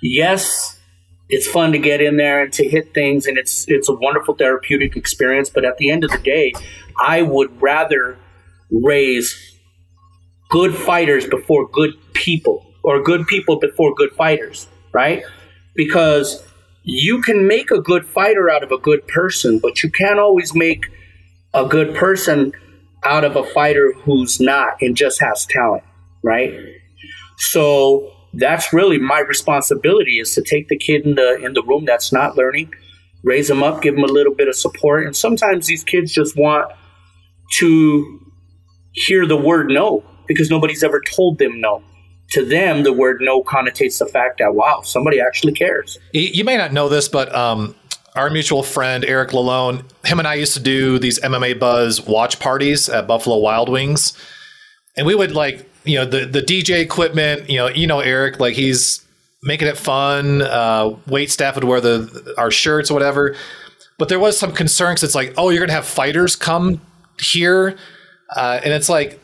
yes, 0.00 0.78
it's 1.28 1.46
fun 1.46 1.72
to 1.72 1.78
get 1.78 2.00
in 2.00 2.16
there 2.16 2.42
and 2.42 2.52
to 2.54 2.68
hit 2.68 2.94
things 2.94 3.26
and 3.26 3.36
it's 3.36 3.66
it's 3.68 3.88
a 3.88 3.94
wonderful 3.94 4.34
therapeutic 4.34 4.96
experience, 4.96 5.50
but 5.50 5.64
at 5.64 5.76
the 5.76 5.90
end 5.90 6.04
of 6.04 6.10
the 6.10 6.18
day, 6.18 6.52
I 6.98 7.22
would 7.22 7.60
rather 7.60 8.16
raise 8.70 9.58
good 10.50 10.74
fighters 10.74 11.26
before 11.26 11.68
good 11.68 11.94
people 12.12 12.66
or 12.82 13.02
good 13.02 13.26
people 13.26 13.58
before 13.58 13.94
good 13.94 14.12
fighters, 14.12 14.68
right? 14.92 15.24
Because 15.74 16.46
you 16.84 17.22
can 17.22 17.46
make 17.46 17.70
a 17.70 17.80
good 17.80 18.06
fighter 18.06 18.50
out 18.50 18.62
of 18.62 18.72
a 18.72 18.78
good 18.78 19.06
person, 19.08 19.58
but 19.58 19.82
you 19.82 19.90
can't 19.90 20.18
always 20.18 20.54
make 20.54 20.84
a 21.54 21.66
good 21.66 21.94
person 21.94 22.52
out 23.04 23.24
of 23.24 23.36
a 23.36 23.44
fighter 23.44 23.92
who's 24.04 24.40
not 24.40 24.76
and 24.80 24.96
just 24.96 25.20
has 25.20 25.46
talent, 25.46 25.84
right? 26.22 26.52
So 27.38 28.12
that's 28.34 28.72
really 28.72 28.98
my 28.98 29.20
responsibility 29.20 30.18
is 30.18 30.34
to 30.34 30.42
take 30.42 30.68
the 30.68 30.78
kid 30.78 31.06
in 31.06 31.14
the 31.14 31.36
in 31.44 31.52
the 31.52 31.62
room 31.62 31.84
that's 31.84 32.12
not 32.12 32.36
learning, 32.36 32.72
raise 33.22 33.48
them 33.48 33.62
up, 33.62 33.82
give 33.82 33.94
them 33.94 34.04
a 34.04 34.12
little 34.12 34.34
bit 34.34 34.48
of 34.48 34.56
support, 34.56 35.06
and 35.06 35.14
sometimes 35.14 35.66
these 35.66 35.84
kids 35.84 36.12
just 36.12 36.36
want 36.36 36.72
to 37.58 38.20
hear 38.92 39.26
the 39.26 39.36
word 39.36 39.68
no 39.68 40.04
because 40.26 40.50
nobody's 40.50 40.82
ever 40.82 41.00
told 41.00 41.38
them 41.38 41.60
no. 41.60 41.82
To 42.32 42.44
them, 42.44 42.82
the 42.82 42.92
word 42.92 43.18
no 43.20 43.42
connotates 43.42 43.98
the 43.98 44.06
fact 44.06 44.38
that, 44.38 44.54
wow, 44.54 44.82
somebody 44.82 45.20
actually 45.20 45.52
cares. 45.52 45.98
You 46.12 46.44
may 46.44 46.56
not 46.56 46.72
know 46.72 46.88
this, 46.88 47.08
but 47.08 47.34
um, 47.34 47.74
our 48.14 48.30
mutual 48.30 48.62
friend, 48.62 49.04
Eric 49.04 49.30
Lalone, 49.30 49.84
him 50.04 50.18
and 50.18 50.28
I 50.28 50.34
used 50.34 50.54
to 50.54 50.60
do 50.60 50.98
these 50.98 51.18
MMA 51.20 51.58
Buzz 51.58 52.00
watch 52.06 52.38
parties 52.38 52.88
at 52.88 53.06
Buffalo 53.06 53.38
Wild 53.38 53.68
Wings. 53.68 54.16
And 54.96 55.06
we 55.06 55.14
would 55.14 55.32
like, 55.32 55.68
you 55.84 55.98
know, 55.98 56.04
the, 56.04 56.26
the 56.26 56.42
DJ 56.42 56.80
equipment, 56.80 57.48
you 57.48 57.56
know, 57.56 57.68
you 57.68 57.86
know, 57.86 58.00
Eric, 58.00 58.38
like 58.38 58.54
he's 58.54 59.04
making 59.42 59.68
it 59.68 59.76
fun. 59.76 60.42
Uh, 60.42 60.96
wait 61.06 61.30
staff 61.30 61.54
would 61.54 61.64
wear 61.64 61.80
the 61.80 62.34
our 62.38 62.50
shirts 62.50 62.90
or 62.90 62.94
whatever. 62.94 63.34
But 63.98 64.08
there 64.08 64.20
was 64.20 64.38
some 64.38 64.52
concern 64.52 64.92
because 64.92 65.04
it's 65.04 65.14
like, 65.14 65.34
oh, 65.36 65.50
you're 65.50 65.60
going 65.60 65.68
to 65.68 65.74
have 65.74 65.86
fighters 65.86 66.34
come 66.36 66.80
here, 67.20 67.76
uh, 68.36 68.60
and 68.64 68.72
it's 68.72 68.88
like 68.88 69.20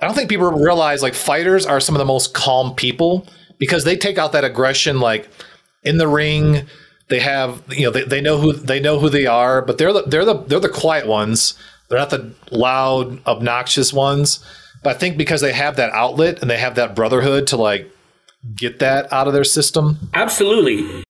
I 0.00 0.06
don't 0.06 0.14
think 0.14 0.28
people 0.28 0.50
realize 0.50 1.02
like 1.02 1.14
fighters 1.14 1.66
are 1.66 1.80
some 1.80 1.94
of 1.94 1.98
the 1.98 2.04
most 2.04 2.34
calm 2.34 2.74
people 2.74 3.26
because 3.58 3.84
they 3.84 3.96
take 3.96 4.18
out 4.18 4.32
that 4.32 4.44
aggression 4.44 5.00
like 5.00 5.28
in 5.82 5.98
the 5.98 6.08
ring. 6.08 6.66
They 7.08 7.20
have 7.20 7.62
you 7.68 7.84
know 7.84 7.90
they, 7.90 8.04
they 8.04 8.20
know 8.20 8.38
who 8.38 8.52
they 8.52 8.80
know 8.80 8.98
who 8.98 9.08
they 9.08 9.26
are, 9.26 9.62
but 9.62 9.78
they're 9.78 9.92
the 9.92 10.02
they're 10.02 10.24
the 10.24 10.34
they're 10.34 10.60
the 10.60 10.68
quiet 10.68 11.06
ones. 11.06 11.54
They're 11.88 11.98
not 11.98 12.10
the 12.10 12.34
loud, 12.50 13.24
obnoxious 13.26 13.92
ones. 13.92 14.44
But 14.82 14.96
I 14.96 14.98
think 14.98 15.16
because 15.16 15.40
they 15.40 15.52
have 15.52 15.76
that 15.76 15.90
outlet 15.92 16.40
and 16.40 16.50
they 16.50 16.58
have 16.58 16.74
that 16.74 16.94
brotherhood 16.94 17.46
to 17.48 17.56
like 17.56 17.90
get 18.54 18.78
that 18.80 19.12
out 19.12 19.26
of 19.26 19.32
their 19.32 19.44
system. 19.44 20.10
Absolutely. 20.12 21.04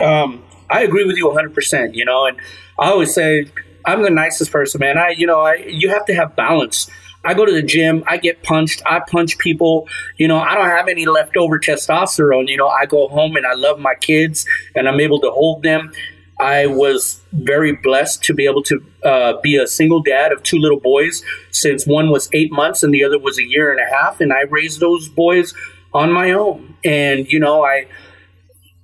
Um, 0.00 0.42
I 0.70 0.82
agree 0.82 1.04
with 1.04 1.16
you 1.16 1.26
100%, 1.26 1.94
you 1.94 2.04
know, 2.04 2.26
and 2.26 2.38
I 2.78 2.90
always 2.90 3.12
say 3.12 3.46
I'm 3.84 4.02
the 4.02 4.10
nicest 4.10 4.52
person, 4.52 4.78
man. 4.78 4.98
I, 4.98 5.10
you 5.10 5.26
know, 5.26 5.40
I 5.40 5.56
you 5.66 5.90
have 5.90 6.06
to 6.06 6.14
have 6.14 6.36
balance. 6.36 6.88
I 7.24 7.34
go 7.34 7.44
to 7.44 7.52
the 7.52 7.62
gym, 7.62 8.02
I 8.06 8.16
get 8.16 8.42
punched, 8.42 8.82
I 8.86 9.00
punch 9.00 9.38
people. 9.38 9.86
You 10.16 10.28
know, 10.28 10.38
I 10.38 10.54
don't 10.54 10.68
have 10.68 10.88
any 10.88 11.06
leftover 11.06 11.58
testosterone. 11.58 12.48
You 12.48 12.56
know, 12.56 12.68
I 12.68 12.86
go 12.86 13.08
home 13.08 13.36
and 13.36 13.46
I 13.46 13.54
love 13.54 13.78
my 13.78 13.94
kids 13.94 14.46
and 14.74 14.88
I'm 14.88 15.00
able 15.00 15.20
to 15.20 15.30
hold 15.30 15.62
them. 15.62 15.92
I 16.38 16.66
was 16.66 17.20
very 17.32 17.72
blessed 17.72 18.24
to 18.24 18.34
be 18.34 18.46
able 18.46 18.62
to 18.62 18.82
uh, 19.04 19.40
be 19.42 19.56
a 19.56 19.66
single 19.66 20.00
dad 20.00 20.32
of 20.32 20.42
two 20.42 20.58
little 20.58 20.80
boys 20.80 21.22
since 21.50 21.86
one 21.86 22.10
was 22.10 22.30
eight 22.32 22.50
months 22.50 22.82
and 22.82 22.94
the 22.94 23.04
other 23.04 23.18
was 23.18 23.38
a 23.38 23.44
year 23.44 23.70
and 23.70 23.78
a 23.78 23.94
half. 23.94 24.22
And 24.22 24.32
I 24.32 24.42
raised 24.42 24.80
those 24.80 25.06
boys 25.10 25.52
on 25.92 26.10
my 26.10 26.32
own. 26.32 26.76
And, 26.82 27.30
you 27.30 27.38
know, 27.38 27.62
I, 27.62 27.86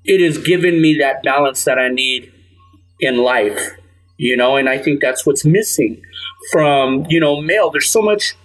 it 0.05 0.21
has 0.21 0.37
given 0.37 0.83
me 0.83 0.99
that 0.99 1.23
balance 1.23 1.65
that 1.65 1.79
I 1.79 1.89
need 1.89 2.31
in 3.01 3.17
life 3.17 3.77
you 4.17 4.37
know, 4.37 4.57
and 4.57 4.69
I 4.69 4.79
think 4.79 5.01
that's 5.01 5.27
what's 5.27 5.45
missing 5.45 6.03
from, 6.53 7.07
you 7.09 7.21
know, 7.21 7.41
male. 7.41 7.71
There's 7.71 7.91
so 7.91 8.03
much 8.03 8.37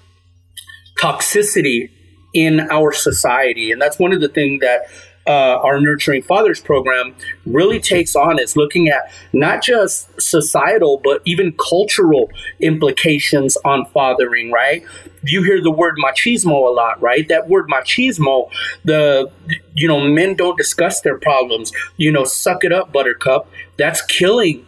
toxicity 0.99 1.89
in 2.33 2.59
our 2.71 2.91
society. 2.91 3.71
And 3.71 3.81
that's 3.81 3.99
one 3.99 4.13
of 4.13 4.21
the 4.21 4.29
things 4.29 4.61
that 4.61 4.81
uh, 5.27 5.57
our 5.57 5.79
Nurturing 5.79 6.23
Fathers 6.23 6.59
program 6.59 7.15
really 7.45 7.79
takes 7.79 8.15
on 8.15 8.39
is 8.39 8.57
looking 8.57 8.89
at 8.89 9.11
not 9.33 9.61
just 9.61 10.19
societal, 10.19 10.99
but 11.03 11.21
even 11.25 11.53
cultural 11.53 12.29
implications 12.59 13.55
on 13.63 13.85
fathering, 13.93 14.51
right? 14.51 14.83
You 15.23 15.43
hear 15.43 15.61
the 15.61 15.71
word 15.71 15.97
machismo 16.03 16.67
a 16.67 16.71
lot, 16.71 16.99
right? 17.01 17.27
That 17.29 17.47
word 17.47 17.67
machismo, 17.69 18.49
the, 18.83 19.31
you 19.75 19.87
know, 19.87 20.01
men 20.01 20.35
don't 20.35 20.57
discuss 20.57 21.01
their 21.01 21.19
problems, 21.19 21.71
you 21.97 22.11
know, 22.11 22.23
suck 22.23 22.63
it 22.63 22.73
up, 22.73 22.91
buttercup. 22.91 23.47
That's 23.77 24.01
killing 24.01 24.65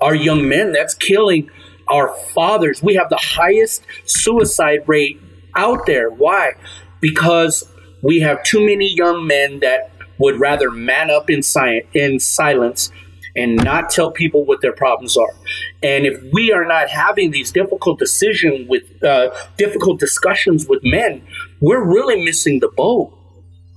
our 0.00 0.14
young 0.14 0.48
men. 0.48 0.72
That's 0.72 0.94
killing 0.94 1.50
our 1.88 2.14
fathers. 2.34 2.82
We 2.82 2.94
have 2.94 3.08
the 3.10 3.20
highest 3.20 3.84
suicide 4.04 4.80
rate 4.86 5.20
out 5.54 5.86
there. 5.86 6.10
Why? 6.10 6.52
Because 7.00 7.68
we 8.02 8.20
have 8.20 8.42
too 8.42 8.64
many 8.64 8.92
young 8.92 9.26
men 9.26 9.60
that 9.60 9.90
would 10.18 10.40
rather 10.40 10.70
man 10.70 11.10
up 11.10 11.30
in, 11.30 11.42
science, 11.42 11.86
in 11.92 12.18
silence 12.18 12.90
and 13.36 13.56
not 13.56 13.90
tell 13.90 14.10
people 14.10 14.44
what 14.44 14.62
their 14.62 14.72
problems 14.72 15.16
are. 15.16 15.34
And 15.82 16.06
if 16.06 16.22
we 16.32 16.52
are 16.52 16.64
not 16.64 16.88
having 16.88 17.30
these 17.30 17.52
difficult 17.52 17.98
decision 17.98 18.66
with 18.68 18.82
uh, 19.04 19.30
difficult 19.58 20.00
discussions 20.00 20.66
with 20.66 20.80
men, 20.82 21.22
we're 21.60 21.84
really 21.84 22.24
missing 22.24 22.60
the 22.60 22.68
boat. 22.68 23.12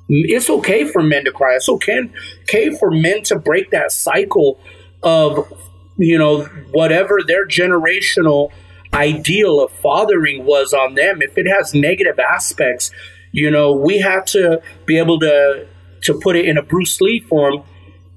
It's 0.08 0.50
okay 0.50 0.86
for 0.86 1.04
men 1.04 1.26
to 1.26 1.32
cry. 1.32 1.56
It's 1.56 1.70
okay, 1.70 2.10
okay 2.44 2.76
for 2.78 2.90
men 2.90 3.22
to 3.24 3.38
break 3.38 3.70
that 3.72 3.92
cycle 3.92 4.60
of 5.04 5.52
you 6.00 6.18
know, 6.18 6.46
whatever 6.72 7.20
their 7.26 7.46
generational 7.46 8.52
ideal 8.94 9.62
of 9.64 9.72
fathering 9.72 10.46
was 10.46 10.74
on 10.74 10.96
them, 10.96 11.22
if 11.22 11.38
it 11.38 11.46
has 11.46 11.74
negative 11.74 12.18
aspects, 12.18 12.92
you 13.32 13.52
know, 13.52 13.74
we 13.74 14.00
have 14.00 14.26
to 14.26 14.62
be 14.86 14.98
able 14.98 15.20
to 15.20 15.68
to 16.02 16.18
put 16.24 16.38
it 16.38 16.46
in 16.46 16.58
a 16.58 16.64
Bruce 16.64 17.00
Lee 17.02 17.20
form, 17.20 17.62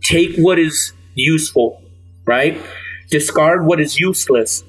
take 0.03 0.37
what 0.37 0.59
is 0.59 0.93
useful, 1.15 1.83
right? 2.25 2.61
Discard 3.11 3.67
what 3.67 3.81
is 3.81 3.99
useless 3.99 4.63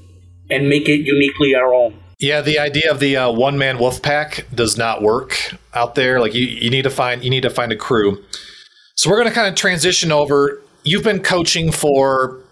and 0.50 0.68
make 0.68 0.90
it 0.90 1.02
uniquely 1.06 1.54
our 1.54 1.74
own. 1.74 2.00
Yeah, 2.18 2.42
the 2.42 2.58
idea 2.58 2.90
of 2.90 3.00
the 3.00 3.18
uh, 3.18 3.32
one 3.32 3.58
man 3.58 3.78
wolf 3.78 4.02
pack 4.02 4.48
does 4.54 4.78
not 4.78 5.04
work 5.04 5.54
out 5.76 5.94
there. 5.94 6.20
Like 6.20 6.34
you, 6.34 6.46
you 6.46 6.72
need 6.72 6.84
to 6.84 6.90
find 6.90 7.24
you 7.24 7.30
need 7.30 7.44
to 7.44 7.50
find 7.52 7.72
a 7.72 7.76
crew. 7.76 8.24
So 8.96 9.10
we're 9.10 9.18
going 9.18 9.30
to 9.30 9.34
kind 9.34 9.48
of 9.48 9.56
transition 9.56 10.12
over. 10.12 10.60
You've 10.84 11.04
been 11.04 11.22
coaching 11.22 11.72
for 11.72 12.43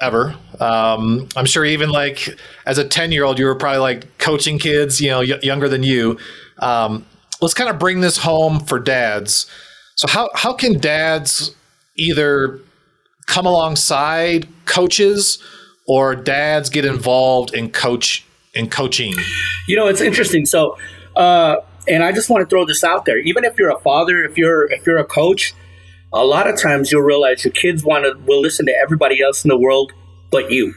ever. 0.00 0.34
Um, 0.58 1.28
I'm 1.36 1.46
sure 1.46 1.64
even 1.64 1.90
like 1.90 2.28
as 2.66 2.78
a 2.78 2.86
10 2.86 3.12
year 3.12 3.24
old, 3.24 3.38
you 3.38 3.46
were 3.46 3.54
probably 3.54 3.80
like 3.80 4.18
coaching 4.18 4.58
kids, 4.58 5.00
you 5.00 5.08
know, 5.10 5.20
y- 5.20 5.38
younger 5.42 5.68
than 5.68 5.82
you. 5.82 6.18
Um, 6.58 7.06
let's 7.40 7.54
kind 7.54 7.70
of 7.70 7.78
bring 7.78 8.00
this 8.00 8.18
home 8.18 8.60
for 8.60 8.78
dads. 8.78 9.46
So 9.94 10.08
how, 10.08 10.30
how 10.34 10.52
can 10.52 10.78
dads 10.78 11.54
either 11.96 12.60
come 13.26 13.46
alongside 13.46 14.48
coaches 14.66 15.42
or 15.86 16.14
dads 16.14 16.70
get 16.70 16.84
involved 16.84 17.54
in 17.54 17.70
coach 17.70 18.24
in 18.54 18.68
coaching? 18.68 19.14
You 19.68 19.76
know, 19.76 19.86
it's 19.86 20.00
interesting. 20.00 20.46
So, 20.46 20.76
uh, 21.16 21.56
and 21.88 22.02
I 22.02 22.12
just 22.12 22.30
want 22.30 22.42
to 22.42 22.46
throw 22.48 22.64
this 22.64 22.84
out 22.84 23.04
there. 23.04 23.18
Even 23.18 23.44
if 23.44 23.58
you're 23.58 23.70
a 23.70 23.80
father, 23.80 24.24
if 24.24 24.36
you're 24.36 24.70
if 24.70 24.86
you're 24.86 24.98
a 24.98 25.04
coach, 25.04 25.54
a 26.12 26.24
lot 26.24 26.48
of 26.48 26.60
times 26.60 26.90
you'll 26.90 27.02
realize 27.02 27.44
your 27.44 27.52
kids 27.52 27.84
want 27.84 28.04
to 28.04 28.18
will 28.26 28.40
listen 28.40 28.66
to 28.66 28.72
everybody 28.72 29.22
else 29.22 29.44
in 29.44 29.48
the 29.48 29.58
world 29.58 29.92
but 30.30 30.50
you 30.50 30.74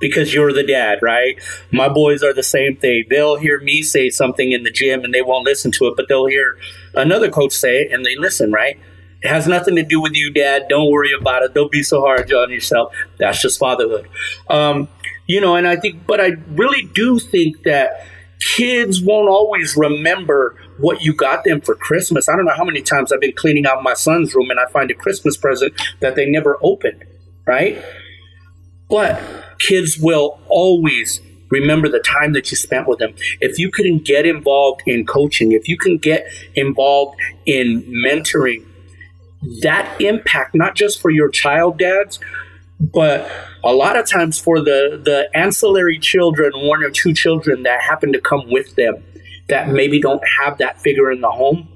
because 0.00 0.34
you're 0.34 0.52
the 0.52 0.62
dad, 0.62 0.98
right? 1.00 1.38
My 1.70 1.88
boys 1.88 2.22
are 2.22 2.34
the 2.34 2.42
same 2.42 2.76
thing. 2.76 3.04
They'll 3.08 3.36
hear 3.36 3.60
me 3.60 3.82
say 3.82 4.10
something 4.10 4.52
in 4.52 4.62
the 4.62 4.70
gym 4.70 5.02
and 5.02 5.14
they 5.14 5.22
won't 5.22 5.44
listen 5.44 5.70
to 5.72 5.86
it, 5.86 5.94
but 5.96 6.08
they'll 6.08 6.26
hear 6.26 6.58
another 6.94 7.30
coach 7.30 7.52
say 7.52 7.82
it 7.82 7.92
and 7.92 8.04
they 8.04 8.16
listen, 8.16 8.52
right? 8.52 8.78
It 9.22 9.28
has 9.28 9.46
nothing 9.46 9.76
to 9.76 9.82
do 9.82 10.02
with 10.02 10.12
you, 10.14 10.30
dad. 10.30 10.66
Don't 10.68 10.90
worry 10.90 11.12
about 11.18 11.42
it. 11.42 11.54
Don't 11.54 11.72
be 11.72 11.82
so 11.82 12.02
hard 12.02 12.30
on 12.32 12.50
yourself. 12.50 12.92
That's 13.18 13.40
just 13.40 13.58
fatherhood. 13.58 14.06
Um, 14.50 14.88
you 15.26 15.40
know, 15.40 15.56
and 15.56 15.66
I 15.66 15.76
think, 15.76 16.06
but 16.06 16.20
I 16.20 16.32
really 16.48 16.82
do 16.82 17.18
think 17.18 17.62
that 17.62 18.06
kids 18.56 19.00
won't 19.00 19.30
always 19.30 19.74
remember 19.76 20.56
what 20.78 21.02
you 21.02 21.12
got 21.12 21.44
them 21.44 21.60
for 21.60 21.74
Christmas. 21.74 22.28
I 22.28 22.36
don't 22.36 22.44
know 22.44 22.54
how 22.54 22.64
many 22.64 22.82
times 22.82 23.12
I've 23.12 23.20
been 23.20 23.34
cleaning 23.34 23.66
out 23.66 23.82
my 23.82 23.94
son's 23.94 24.34
room 24.34 24.50
and 24.50 24.58
I 24.58 24.66
find 24.66 24.90
a 24.90 24.94
Christmas 24.94 25.36
present 25.36 25.74
that 26.00 26.16
they 26.16 26.26
never 26.26 26.58
opened, 26.62 27.04
right? 27.46 27.82
But 28.88 29.20
kids 29.60 29.98
will 29.98 30.40
always 30.48 31.20
remember 31.50 31.88
the 31.88 32.00
time 32.00 32.32
that 32.32 32.50
you 32.50 32.56
spent 32.56 32.88
with 32.88 32.98
them. 32.98 33.14
If 33.40 33.58
you 33.58 33.70
can 33.70 33.98
get 33.98 34.26
involved 34.26 34.82
in 34.86 35.06
coaching, 35.06 35.52
if 35.52 35.68
you 35.68 35.78
can 35.78 35.98
get 35.98 36.26
involved 36.54 37.18
in 37.46 37.82
mentoring, 38.04 38.64
that 39.62 40.00
impact, 40.00 40.54
not 40.54 40.74
just 40.74 41.00
for 41.00 41.10
your 41.10 41.28
child 41.28 41.78
dads, 41.78 42.18
but 42.80 43.30
a 43.62 43.72
lot 43.72 43.96
of 43.96 44.06
times 44.06 44.38
for 44.38 44.58
the, 44.60 45.00
the 45.02 45.28
ancillary 45.34 45.98
children, 45.98 46.52
one 46.54 46.82
or 46.82 46.90
two 46.90 47.12
children 47.12 47.62
that 47.62 47.80
happen 47.82 48.12
to 48.12 48.20
come 48.20 48.50
with 48.50 48.74
them 48.74 49.04
that 49.48 49.68
maybe 49.68 50.00
don't 50.00 50.22
have 50.40 50.58
that 50.58 50.80
figure 50.80 51.10
in 51.10 51.20
the 51.20 51.30
home, 51.30 51.68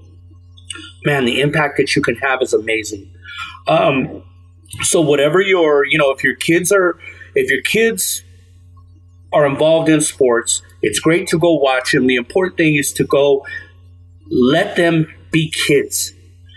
man, 1.05 1.25
the 1.25 1.41
impact 1.41 1.77
that 1.77 1.95
you 1.95 2.03
can 2.03 2.17
have 2.17 2.43
is 2.43 2.53
amazing. 2.53 3.11
Um, 3.67 4.23
so 4.83 5.01
whatever 5.01 5.41
your, 5.41 5.85
you 5.87 5.99
know, 5.99 6.11
if 6.11 6.23
your 6.23 6.35
kids 6.35 6.73
are, 6.73 6.99
if 7.35 7.51
your 7.51 7.63
kids 7.63 8.23
are 9.33 9.47
involved 9.47 9.89
in 9.89 10.01
sports, 10.01 10.63
it's 10.83 11.01
great 11.01 11.29
to 11.29 11.39
go 11.39 11.55
watch 11.55 11.93
them. 11.93 12.07
The 12.07 12.17
important 12.17 12.57
thing 12.57 12.77
is 12.77 12.93
to 12.95 13.05
go 13.05 13.47
let 14.31 14.77
them 14.77 15.13
be 15.31 15.53
kids. 15.67 16.13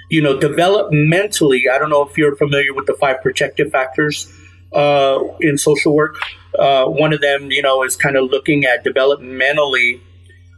You 0.09 0.21
know, 0.21 0.37
developmentally, 0.37 1.69
I 1.71 1.77
don't 1.77 1.89
know 1.89 2.03
if 2.03 2.17
you're 2.17 2.35
familiar 2.35 2.73
with 2.73 2.85
the 2.85 2.95
five 2.99 3.21
protective 3.21 3.71
factors 3.71 4.31
uh, 4.73 5.19
in 5.39 5.57
social 5.57 5.95
work. 5.95 6.17
Uh, 6.57 6.85
one 6.85 7.13
of 7.13 7.21
them, 7.21 7.49
you 7.51 7.61
know, 7.61 7.83
is 7.83 7.95
kind 7.95 8.17
of 8.17 8.29
looking 8.29 8.65
at 8.65 8.83
developmentally. 8.83 10.01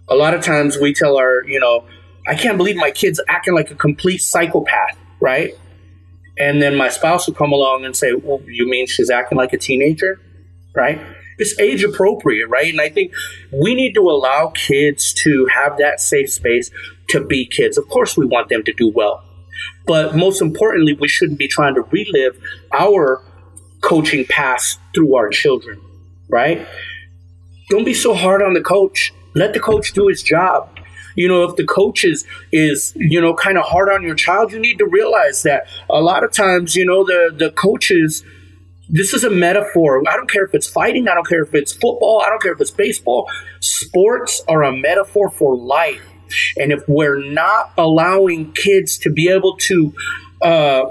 A 0.09 0.15
lot 0.15 0.33
of 0.33 0.41
times 0.41 0.77
we 0.77 0.93
tell 0.93 1.17
our, 1.17 1.43
you 1.45 1.59
know, 1.59 1.85
I 2.27 2.35
can't 2.35 2.57
believe 2.57 2.75
my 2.75 2.91
kid's 2.91 3.21
acting 3.27 3.53
like 3.53 3.71
a 3.71 3.75
complete 3.75 4.19
psychopath, 4.19 4.97
right? 5.19 5.53
And 6.37 6.61
then 6.61 6.75
my 6.75 6.89
spouse 6.89 7.27
will 7.27 7.33
come 7.33 7.51
along 7.51 7.85
and 7.85 7.95
say, 7.95 8.13
Well, 8.13 8.41
you 8.47 8.67
mean 8.67 8.87
she's 8.87 9.09
acting 9.09 9.37
like 9.37 9.53
a 9.53 9.57
teenager? 9.57 10.19
Right? 10.75 10.99
It's 11.37 11.57
age 11.59 11.83
appropriate, 11.83 12.47
right? 12.47 12.71
And 12.71 12.81
I 12.81 12.89
think 12.89 13.13
we 13.51 13.75
need 13.75 13.93
to 13.93 14.01
allow 14.01 14.51
kids 14.55 15.13
to 15.23 15.47
have 15.53 15.77
that 15.77 15.99
safe 15.99 16.31
space 16.31 16.71
to 17.09 17.25
be 17.25 17.45
kids. 17.45 17.77
Of 17.77 17.87
course, 17.89 18.17
we 18.17 18.25
want 18.25 18.49
them 18.49 18.63
to 18.63 18.73
do 18.73 18.89
well. 18.89 19.23
But 19.85 20.15
most 20.15 20.41
importantly, 20.41 20.93
we 20.93 21.07
shouldn't 21.07 21.39
be 21.39 21.47
trying 21.47 21.75
to 21.75 21.81
relive 21.81 22.39
our 22.71 23.23
coaching 23.81 24.25
past 24.25 24.79
through 24.95 25.15
our 25.15 25.29
children, 25.29 25.79
right? 26.29 26.65
Don't 27.69 27.83
be 27.83 27.93
so 27.93 28.13
hard 28.13 28.41
on 28.41 28.53
the 28.53 28.61
coach. 28.61 29.13
Let 29.35 29.53
the 29.53 29.59
coach 29.59 29.93
do 29.93 30.07
his 30.07 30.23
job. 30.23 30.69
You 31.15 31.27
know, 31.27 31.43
if 31.43 31.55
the 31.55 31.65
coach 31.65 32.03
is 32.03 32.25
is 32.51 32.93
you 32.95 33.21
know 33.21 33.33
kind 33.33 33.57
of 33.57 33.65
hard 33.65 33.89
on 33.89 34.03
your 34.03 34.15
child, 34.15 34.51
you 34.51 34.59
need 34.59 34.77
to 34.79 34.85
realize 34.85 35.43
that 35.43 35.67
a 35.89 36.01
lot 36.01 36.23
of 36.23 36.31
times, 36.31 36.75
you 36.75 36.85
know, 36.85 37.03
the 37.03 37.33
the 37.35 37.51
coaches. 37.51 38.23
This 38.89 39.13
is 39.13 39.23
a 39.23 39.29
metaphor. 39.29 40.03
I 40.07 40.15
don't 40.17 40.29
care 40.29 40.43
if 40.43 40.53
it's 40.53 40.67
fighting. 40.67 41.07
I 41.07 41.15
don't 41.15 41.25
care 41.25 41.41
if 41.41 41.55
it's 41.55 41.71
football. 41.71 42.21
I 42.23 42.29
don't 42.29 42.41
care 42.41 42.51
if 42.51 42.59
it's 42.59 42.69
baseball. 42.69 43.27
Sports 43.61 44.43
are 44.47 44.61
a 44.61 44.75
metaphor 44.75 45.29
for 45.31 45.55
life. 45.55 46.03
And 46.57 46.71
if 46.71 46.83
we're 46.87 47.23
not 47.23 47.71
allowing 47.77 48.51
kids 48.51 48.97
to 48.99 49.09
be 49.09 49.29
able 49.29 49.55
to 49.57 49.93
uh, 50.41 50.85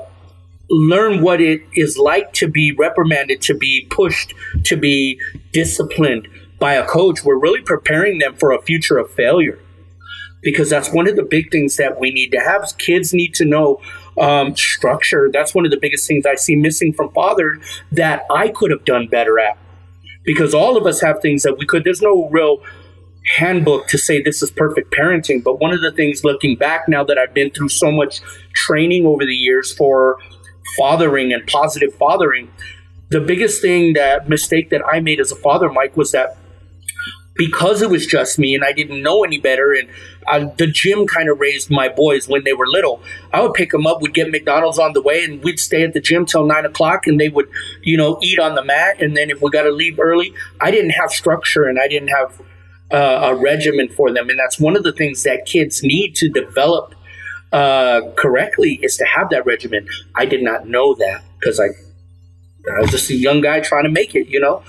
learn 0.70 1.22
what 1.22 1.40
it 1.40 1.62
is 1.74 1.98
like 1.98 2.32
to 2.34 2.48
be 2.48 2.72
reprimanded, 2.72 3.42
to 3.42 3.54
be 3.54 3.86
pushed, 3.90 4.34
to 4.64 4.76
be 4.76 5.20
disciplined 5.52 6.28
by 6.62 6.74
a 6.74 6.86
coach, 6.86 7.24
we're 7.24 7.40
really 7.40 7.60
preparing 7.60 8.20
them 8.20 8.36
for 8.36 8.52
a 8.52 8.62
future 8.62 8.96
of 8.96 9.10
failure 9.10 9.58
because 10.42 10.70
that's 10.70 10.92
one 10.92 11.08
of 11.08 11.16
the 11.16 11.24
big 11.24 11.50
things 11.50 11.76
that 11.76 11.98
we 11.98 12.12
need 12.12 12.30
to 12.30 12.38
have. 12.38 12.72
Kids 12.78 13.12
need 13.12 13.34
to 13.34 13.44
know 13.44 13.80
um, 14.16 14.54
structure. 14.54 15.28
That's 15.32 15.56
one 15.56 15.64
of 15.64 15.72
the 15.72 15.76
biggest 15.76 16.06
things 16.06 16.24
I 16.24 16.36
see 16.36 16.54
missing 16.54 16.92
from 16.92 17.10
father 17.10 17.58
that 17.90 18.24
I 18.30 18.46
could 18.48 18.70
have 18.70 18.84
done 18.84 19.08
better 19.08 19.40
at. 19.40 19.58
Because 20.24 20.54
all 20.54 20.76
of 20.76 20.86
us 20.86 21.00
have 21.00 21.20
things 21.20 21.42
that 21.42 21.58
we 21.58 21.66
could. 21.66 21.82
There's 21.82 22.00
no 22.00 22.28
real 22.28 22.62
handbook 23.38 23.88
to 23.88 23.98
say 23.98 24.22
this 24.22 24.40
is 24.40 24.52
perfect 24.52 24.94
parenting. 24.94 25.42
But 25.42 25.58
one 25.58 25.72
of 25.72 25.80
the 25.80 25.90
things 25.90 26.22
looking 26.22 26.54
back 26.54 26.88
now 26.88 27.02
that 27.02 27.18
I've 27.18 27.34
been 27.34 27.50
through 27.50 27.70
so 27.70 27.90
much 27.90 28.20
training 28.54 29.04
over 29.04 29.26
the 29.26 29.34
years 29.34 29.74
for 29.74 30.16
fathering 30.78 31.32
and 31.32 31.44
positive 31.48 31.92
fathering, 31.96 32.52
the 33.08 33.20
biggest 33.20 33.60
thing 33.60 33.94
that 33.94 34.28
mistake 34.28 34.70
that 34.70 34.82
I 34.86 35.00
made 35.00 35.18
as 35.18 35.32
a 35.32 35.36
father, 35.36 35.68
Mike, 35.68 35.96
was 35.96 36.12
that 36.12 36.36
because 37.34 37.80
it 37.82 37.90
was 37.90 38.06
just 38.06 38.38
me 38.38 38.54
and 38.54 38.64
I 38.64 38.72
didn't 38.72 39.02
know 39.02 39.24
any 39.24 39.38
better, 39.38 39.72
and 39.72 39.88
uh, 40.26 40.52
the 40.56 40.66
gym 40.66 41.06
kind 41.06 41.28
of 41.28 41.40
raised 41.40 41.70
my 41.70 41.88
boys 41.88 42.28
when 42.28 42.44
they 42.44 42.52
were 42.52 42.66
little. 42.66 43.02
I 43.32 43.40
would 43.40 43.54
pick 43.54 43.70
them 43.70 43.86
up, 43.86 44.02
we'd 44.02 44.14
get 44.14 44.30
McDonald's 44.30 44.78
on 44.78 44.92
the 44.92 45.02
way, 45.02 45.24
and 45.24 45.42
we'd 45.42 45.58
stay 45.58 45.82
at 45.82 45.94
the 45.94 46.00
gym 46.00 46.26
till 46.26 46.46
nine 46.46 46.66
o'clock, 46.66 47.06
and 47.06 47.18
they 47.18 47.28
would, 47.28 47.48
you 47.82 47.96
know, 47.96 48.18
eat 48.22 48.38
on 48.38 48.54
the 48.54 48.64
mat. 48.64 49.00
And 49.00 49.16
then 49.16 49.30
if 49.30 49.40
we 49.40 49.50
got 49.50 49.62
to 49.62 49.72
leave 49.72 49.98
early, 49.98 50.34
I 50.60 50.70
didn't 50.70 50.90
have 50.90 51.10
structure 51.10 51.64
and 51.64 51.78
I 51.78 51.88
didn't 51.88 52.08
have 52.08 52.40
uh, 52.90 53.30
a 53.30 53.34
regimen 53.34 53.88
for 53.88 54.12
them, 54.12 54.28
and 54.28 54.38
that's 54.38 54.60
one 54.60 54.76
of 54.76 54.82
the 54.82 54.92
things 54.92 55.22
that 55.22 55.46
kids 55.46 55.82
need 55.82 56.14
to 56.16 56.28
develop 56.28 56.94
uh, 57.52 58.00
correctly 58.16 58.78
is 58.82 58.96
to 58.96 59.04
have 59.04 59.30
that 59.30 59.46
regimen. 59.46 59.88
I 60.14 60.26
did 60.26 60.42
not 60.42 60.68
know 60.68 60.94
that 60.94 61.22
because 61.38 61.58
I, 61.60 61.66
I 61.66 62.80
was 62.80 62.90
just 62.90 63.10
a 63.10 63.14
young 63.14 63.40
guy 63.40 63.60
trying 63.60 63.84
to 63.84 63.90
make 63.90 64.14
it, 64.14 64.28
you 64.28 64.40
know. 64.40 64.62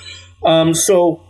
Um, 0.44 0.74
so 0.74 1.22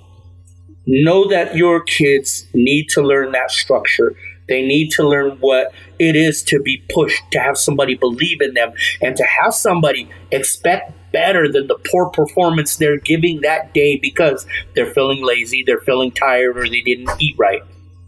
know 0.86 1.28
that 1.30 1.56
your 1.56 1.82
kids 1.82 2.46
need 2.54 2.90
to 2.90 3.02
learn 3.02 3.32
that 3.32 3.52
structure. 3.52 4.16
They 4.48 4.62
need 4.62 4.92
to 4.92 5.08
learn 5.08 5.38
what 5.40 5.74
it 6.00 6.16
is 6.16 6.44
to 6.44 6.60
be 6.60 6.84
pushed, 6.94 7.24
to 7.32 7.40
have 7.40 7.58
somebody 7.58 7.96
believe 7.96 8.42
in 8.42 8.54
them, 8.54 8.74
and 9.02 9.16
to 9.16 9.24
have 9.24 9.54
somebody 9.54 10.10
expect 10.32 10.92
better 11.14 11.50
than 11.50 11.68
the 11.68 11.78
poor 11.92 12.10
performance 12.10 12.76
they're 12.76 12.98
giving 12.98 13.42
that 13.42 13.74
day 13.74 13.98
because 13.98 14.46
they're 14.76 14.92
feeling 14.94 15.24
lazy, 15.24 15.64
they're 15.66 15.80
feeling 15.80 16.12
tired, 16.12 16.58
or 16.58 16.68
they 16.68 16.82
didn't 16.82 17.10
eat 17.20 17.36
right. 17.38 17.62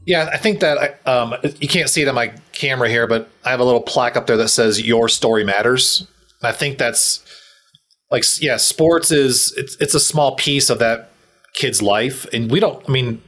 Yeah, 0.05 0.29
I 0.31 0.37
think 0.37 0.59
that 0.59 0.99
um, 1.07 1.35
you 1.59 1.67
can't 1.67 1.89
see 1.89 2.01
it 2.01 2.07
on 2.07 2.15
my 2.15 2.33
camera 2.51 2.89
here, 2.89 3.07
but 3.07 3.29
I 3.43 3.49
have 3.49 3.59
a 3.59 3.63
little 3.63 3.81
plaque 3.81 4.15
up 4.15 4.27
there 4.27 4.37
that 4.37 4.49
says 4.49 4.85
"Your 4.85 5.09
story 5.09 5.43
matters." 5.43 6.07
I 6.43 6.51
think 6.51 6.77
that's 6.77 7.25
like, 8.11 8.23
yeah, 8.39 8.57
sports 8.57 9.11
is 9.11 9.53
it's 9.57 9.75
it's 9.79 9.95
a 9.95 9.99
small 9.99 10.35
piece 10.35 10.69
of 10.69 10.79
that 10.79 11.11
kid's 11.55 11.81
life, 11.81 12.25
and 12.33 12.51
we 12.51 12.59
don't. 12.59 12.83
I 12.87 12.91
mean, 12.91 13.21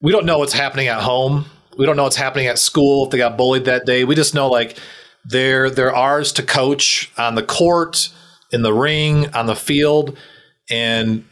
we 0.00 0.12
don't 0.12 0.26
know 0.26 0.38
what's 0.38 0.52
happening 0.52 0.88
at 0.88 1.02
home. 1.02 1.46
We 1.76 1.86
don't 1.86 1.96
know 1.96 2.04
what's 2.04 2.16
happening 2.16 2.46
at 2.46 2.58
school 2.58 3.04
if 3.04 3.10
they 3.10 3.18
got 3.18 3.36
bullied 3.36 3.64
that 3.64 3.86
day. 3.86 4.04
We 4.04 4.14
just 4.14 4.34
know 4.34 4.48
like 4.48 4.78
they're 5.24 5.70
they're 5.70 5.94
ours 5.94 6.32
to 6.32 6.42
coach 6.42 7.10
on 7.18 7.34
the 7.34 7.42
court, 7.42 8.10
in 8.52 8.62
the 8.62 8.72
ring, 8.72 9.34
on 9.34 9.46
the 9.46 9.56
field, 9.56 10.16
and 10.70 11.24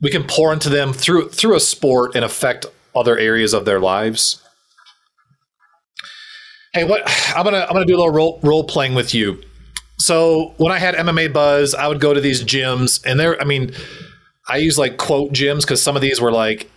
we 0.00 0.10
can 0.10 0.24
pour 0.24 0.52
into 0.52 0.68
them 0.68 0.92
through 0.92 1.28
through 1.30 1.56
a 1.56 1.60
sport 1.60 2.14
and 2.14 2.24
affect 2.24 2.66
other 2.94 3.18
areas 3.18 3.52
of 3.54 3.64
their 3.64 3.80
lives. 3.80 4.42
Hey, 6.72 6.84
what 6.84 7.02
I'm 7.36 7.44
gonna 7.44 7.66
I'm 7.68 7.72
gonna 7.72 7.84
do 7.84 7.96
a 7.96 7.98
little 7.98 8.12
role, 8.12 8.40
role 8.42 8.64
playing 8.64 8.94
with 8.94 9.14
you. 9.14 9.40
So 9.98 10.54
when 10.56 10.72
I 10.72 10.78
had 10.78 10.94
MMA 10.94 11.32
buzz, 11.32 11.74
I 11.74 11.86
would 11.86 12.00
go 12.00 12.12
to 12.12 12.20
these 12.20 12.42
gyms, 12.42 13.00
and 13.06 13.20
there, 13.20 13.40
I 13.40 13.44
mean, 13.44 13.72
I 14.52 14.56
use 14.58 14.76
like 14.76 14.98
quote 14.98 15.32
gyms 15.32 15.62
because 15.62 15.82
some 15.82 15.96
of 15.96 16.02
these 16.02 16.20
were 16.20 16.30
like 16.30 16.70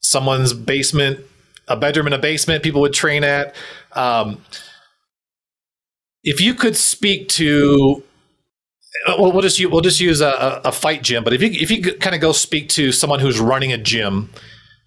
someone's 0.00 0.54
basement, 0.54 1.20
a 1.68 1.76
bedroom 1.76 2.06
in 2.06 2.14
a 2.14 2.18
basement. 2.18 2.62
People 2.62 2.80
would 2.80 2.94
train 2.94 3.22
at. 3.22 3.54
Um, 3.92 4.42
if 6.24 6.40
you 6.40 6.54
could 6.54 6.74
speak 6.74 7.28
to 7.30 8.02
well, 9.06 9.30
we'll 9.30 9.42
just 9.42 9.62
we'll 9.66 9.82
just 9.82 10.00
use 10.00 10.22
a, 10.22 10.62
a 10.64 10.72
fight 10.72 11.02
gym. 11.02 11.22
But 11.22 11.34
if 11.34 11.42
you 11.42 11.50
if 11.50 11.70
you 11.70 11.82
kind 11.98 12.14
of 12.14 12.22
go 12.22 12.32
speak 12.32 12.70
to 12.70 12.92
someone 12.92 13.20
who's 13.20 13.38
running 13.38 13.74
a 13.74 13.78
gym 13.78 14.30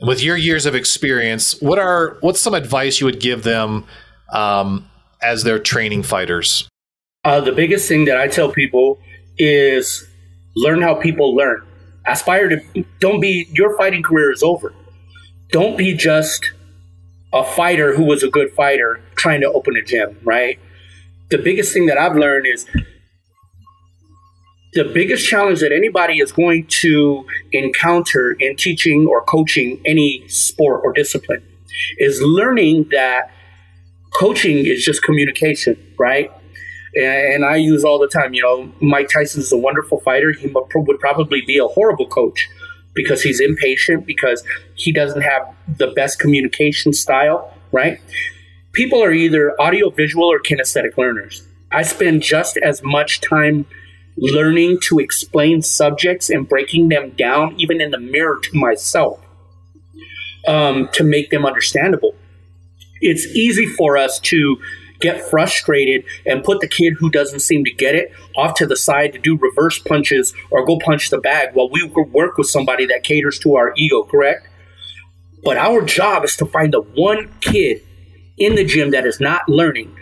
with 0.02 0.24
your 0.24 0.36
years 0.36 0.66
of 0.66 0.74
experience, 0.74 1.62
what 1.62 1.78
are 1.78 2.18
what's 2.22 2.42
some 2.42 2.56
advice 2.56 3.00
you 3.00 3.06
would 3.06 3.20
give 3.20 3.44
them 3.44 3.86
um, 4.34 4.90
as 5.22 5.44
they're 5.44 5.60
training 5.60 6.02
fighters? 6.02 6.68
Uh, 7.24 7.40
the 7.40 7.52
biggest 7.52 7.88
thing 7.88 8.06
that 8.06 8.18
I 8.18 8.28
tell 8.28 8.52
people 8.52 9.00
is 9.38 10.08
learn 10.56 10.82
how 10.82 10.96
people 10.96 11.36
learn. 11.36 11.62
Aspire 12.08 12.50
to 12.50 12.86
don't 13.00 13.20
be 13.20 13.48
your 13.52 13.76
fighting 13.78 14.04
career 14.04 14.32
is 14.32 14.44
over. 14.44 14.74
Don't 15.52 15.78
be 15.78 15.94
just 15.94 16.52
a 17.34 17.44
fighter 17.44 17.96
who 17.96 18.04
was 18.04 18.24
a 18.24 18.30
good 18.30 18.52
fighter 18.54 19.02
trying 19.16 19.42
to 19.42 19.52
open 19.52 19.76
a 19.76 19.82
gym, 19.82 20.18
right? 20.24 20.60
The 21.30 21.38
biggest 21.38 21.74
thing 21.74 21.88
that 21.88 21.98
I've 21.98 22.16
learned 22.16 22.46
is 22.46 22.66
the 24.74 24.84
biggest 24.84 25.28
challenge 25.28 25.62
that 25.62 25.72
anybody 25.72 26.20
is 26.20 26.32
going 26.32 26.68
to 26.68 27.26
encounter 27.52 28.36
in 28.40 28.58
teaching 28.58 29.08
or 29.08 29.24
coaching 29.24 29.82
any 29.86 30.28
sport 30.28 30.82
or 30.84 30.92
discipline 30.94 31.44
is 31.98 32.22
learning 32.22 32.88
that 32.92 33.32
coaching 34.14 34.66
is 34.66 34.84
just 34.84 35.02
communication, 35.04 35.78
right? 35.98 36.32
And 36.96 37.44
I 37.44 37.58
use 37.58 37.84
all 37.84 38.00
the 38.00 38.08
time, 38.08 38.34
you 38.34 38.42
know, 38.42 38.72
Mike 38.80 39.10
Tyson 39.10 39.42
is 39.42 39.52
a 39.52 39.58
wonderful 39.58 40.00
fighter. 40.00 40.32
He 40.32 40.48
would 40.48 41.00
probably 41.00 41.42
be 41.46 41.58
a 41.58 41.68
horrible 41.68 42.08
coach 42.08 42.48
because 42.94 43.22
he's 43.22 43.42
impatient, 43.42 44.06
because 44.06 44.44
he 44.76 44.94
doesn't 44.94 45.22
have 45.22 45.54
the 45.78 45.88
best 45.88 46.20
communication 46.20 46.94
style, 46.94 47.54
right? 47.74 48.00
People 48.72 49.04
are 49.04 49.12
either 49.12 49.60
audio 49.60 49.90
visual 49.90 50.32
or 50.32 50.40
kinesthetic 50.40 50.98
learners. 50.98 51.46
I 51.72 51.82
spend 51.82 52.22
just 52.22 52.58
as 52.58 52.82
much 52.82 53.20
time 53.20 53.66
learning 54.18 54.80
to 54.84 55.00
explain 55.00 55.62
subjects 55.62 56.30
and 56.30 56.48
breaking 56.48 56.88
them 56.88 57.10
down, 57.12 57.56
even 57.58 57.82
in 57.82 57.92
the 57.92 58.00
mirror 58.00 58.40
to 58.42 58.58
myself, 58.58 59.20
um, 60.48 60.88
to 60.94 61.04
make 61.04 61.30
them 61.30 61.46
understandable. 61.46 62.16
It's 63.02 63.26
easy 63.28 63.66
for 63.66 63.98
us 63.98 64.20
to 64.22 64.58
get 65.00 65.22
frustrated 65.22 66.06
and 66.26 66.44
put 66.44 66.62
the 66.62 66.68
kid 66.68 66.94
who 67.00 67.10
doesn't 67.10 67.42
seem 67.42 67.64
to 67.66 67.72
get 67.72 67.96
it 67.96 68.12
off 68.36 68.56
to 68.56 68.66
the 68.66 68.76
side 68.76 69.14
to 69.14 69.20
do 69.20 69.38
reverse 69.38 69.80
punches 69.80 70.34
or 70.52 70.66
go 70.66 70.78
punch 70.80 71.10
the 71.10 71.18
bag 71.18 71.50
while 71.54 71.70
we 71.70 71.84
work 71.84 72.38
with 72.38 72.48
somebody 72.48 72.86
that 72.86 73.04
caters 73.04 73.40
to 73.40 73.56
our 73.56 73.74
ego, 73.76 74.04
correct? 74.04 74.48
But 75.44 75.58
our 75.58 75.82
job 75.84 76.24
is 76.24 76.36
to 76.38 76.46
find 76.46 76.74
the 76.74 76.82
one 76.82 77.32
kid 77.42 77.82
in 78.38 78.56
the 78.56 78.66
gym 78.66 78.92
that 78.92 79.06
is 79.06 79.20
not 79.20 79.48
learning. 79.48 79.96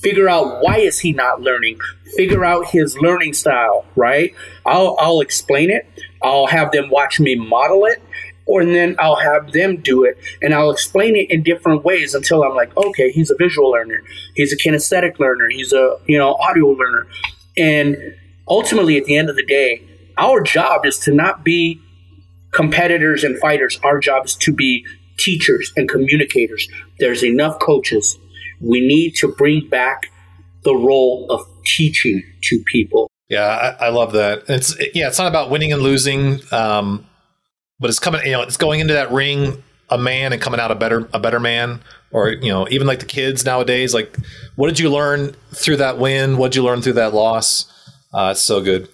Figure 0.00 0.28
out 0.28 0.62
why 0.62 0.78
is 0.78 1.00
he 1.00 1.12
not 1.12 1.40
learning. 1.40 1.78
Figure 2.16 2.44
out 2.44 2.68
his 2.68 2.98
learning 2.98 3.32
style 3.32 3.86
right? 3.96 4.34
I'll 4.64 4.96
i'll 5.00 5.20
explain 5.20 5.70
it. 5.70 5.86
I'll 6.22 6.46
have 6.46 6.70
them 6.72 6.90
watch 6.90 7.18
me 7.18 7.34
model 7.34 7.84
it 7.86 8.02
or 8.46 8.60
and 8.60 8.74
then 8.74 8.96
I'll 8.98 9.16
have 9.16 9.52
them 9.52 9.78
do 9.78 10.04
it 10.04 10.18
and 10.40 10.54
I'll 10.54 10.70
explain 10.70 11.16
it 11.16 11.30
in 11.30 11.42
different 11.42 11.84
ways 11.84 12.14
until 12.14 12.42
I'm 12.42 12.54
like, 12.54 12.76
okay, 12.76 13.10
he's 13.10 13.30
a 13.30 13.36
visual 13.36 13.70
learner, 13.70 14.02
he's 14.34 14.52
a 14.52 14.56
kinesthetic 14.56 15.18
learner, 15.18 15.48
he's 15.48 15.72
a 15.72 15.98
you 16.06 16.18
know 16.18 16.34
audio 16.34 16.68
learner, 16.68 17.06
and 17.56 17.96
ultimately 18.48 18.96
at 18.96 19.04
the 19.04 19.16
end 19.16 19.28
of 19.28 19.36
the 19.36 19.44
day, 19.44 19.82
our 20.16 20.40
job 20.40 20.86
is 20.86 20.98
to 21.00 21.12
not 21.12 21.44
be 21.44 21.80
competitors 22.52 23.22
and 23.24 23.38
fighters. 23.38 23.78
Our 23.82 23.98
job 23.98 24.26
is 24.26 24.34
to 24.36 24.52
be 24.52 24.84
teachers 25.18 25.72
and 25.76 25.88
communicators. 25.88 26.68
There's 26.98 27.24
enough 27.24 27.58
coaches 27.58 28.18
we 28.60 28.80
need 28.80 29.14
to 29.16 29.28
bring 29.28 29.68
back 29.68 30.06
the 30.64 30.74
role 30.74 31.26
of 31.30 31.46
teaching 31.64 32.22
to 32.44 32.62
people. 32.66 33.10
Yeah, 33.28 33.74
I, 33.80 33.86
I 33.86 33.88
love 33.90 34.12
that. 34.12 34.44
It's 34.48 34.76
yeah, 34.94 35.08
it's 35.08 35.18
not 35.18 35.28
about 35.28 35.50
winning 35.50 35.72
and 35.72 35.82
losing, 35.82 36.40
um, 36.52 37.06
but 37.80 37.90
it's 37.90 37.98
coming. 37.98 38.24
You 38.24 38.32
know, 38.32 38.42
it's 38.42 38.56
going 38.56 38.80
into 38.80 38.94
that 38.94 39.10
ring 39.12 39.62
a 39.88 39.98
man 39.98 40.32
and 40.32 40.42
coming 40.42 40.60
out 40.60 40.70
a 40.70 40.74
better 40.74 41.08
a 41.12 41.20
better 41.20 41.40
man. 41.40 41.80
Or 42.12 42.30
you 42.30 42.50
know, 42.50 42.66
even 42.70 42.86
like 42.86 43.00
the 43.00 43.06
kids 43.06 43.44
nowadays. 43.44 43.92
Like, 43.92 44.16
what 44.54 44.68
did 44.68 44.78
you 44.78 44.90
learn 44.90 45.34
through 45.52 45.76
that 45.78 45.98
win? 45.98 46.36
What 46.38 46.52
did 46.52 46.56
you 46.56 46.64
learn 46.64 46.82
through 46.82 46.94
that 46.94 47.14
loss? 47.14 47.72
Uh, 48.12 48.30
it's 48.32 48.42
so 48.42 48.62
good. 48.62 48.88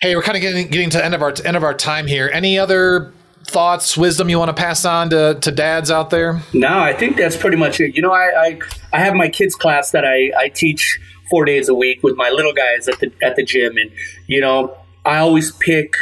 Hey, 0.00 0.16
we're 0.16 0.22
kind 0.22 0.36
of 0.36 0.42
getting 0.42 0.68
getting 0.68 0.90
to 0.90 0.98
the 0.98 1.04
end 1.04 1.14
of 1.14 1.22
our 1.22 1.34
end 1.44 1.56
of 1.56 1.64
our 1.64 1.74
time 1.74 2.06
here. 2.06 2.30
Any 2.32 2.58
other 2.58 3.12
thoughts, 3.46 3.96
wisdom 3.96 4.28
you 4.28 4.38
want 4.38 4.54
to 4.54 4.60
pass 4.60 4.84
on 4.84 5.10
to, 5.10 5.38
to 5.40 5.50
dads 5.50 5.90
out 5.90 6.10
there? 6.10 6.40
No, 6.52 6.78
I 6.78 6.92
think 6.92 7.16
that's 7.16 7.36
pretty 7.36 7.56
much 7.56 7.80
it. 7.80 7.96
You 7.96 8.02
know, 8.02 8.12
I, 8.12 8.30
I, 8.36 8.60
I 8.92 9.00
have 9.00 9.14
my 9.14 9.28
kids 9.28 9.54
class 9.54 9.90
that 9.90 10.04
I, 10.04 10.30
I 10.38 10.48
teach 10.48 11.00
four 11.28 11.44
days 11.44 11.68
a 11.68 11.74
week 11.74 12.02
with 12.02 12.16
my 12.16 12.30
little 12.30 12.52
guys 12.52 12.88
at 12.88 12.98
the 13.00 13.12
at 13.22 13.36
the 13.36 13.44
gym, 13.44 13.76
and 13.76 13.90
you 14.26 14.40
know, 14.40 14.76
I 15.04 15.18
always 15.18 15.52
pick 15.52 15.94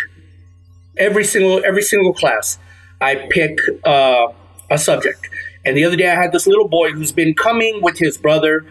every 0.98 1.24
single 1.24 1.62
every 1.64 1.82
single 1.82 2.12
class. 2.12 2.58
I 3.00 3.28
pick 3.30 3.58
uh, 3.84 4.28
a 4.70 4.78
subject, 4.78 5.28
and 5.64 5.76
the 5.76 5.84
other 5.84 5.96
day 5.96 6.10
I 6.10 6.14
had 6.14 6.32
this 6.32 6.46
little 6.46 6.68
boy 6.68 6.90
who's 6.90 7.12
been 7.12 7.34
coming 7.34 7.80
with 7.82 7.98
his 7.98 8.18
brother, 8.18 8.66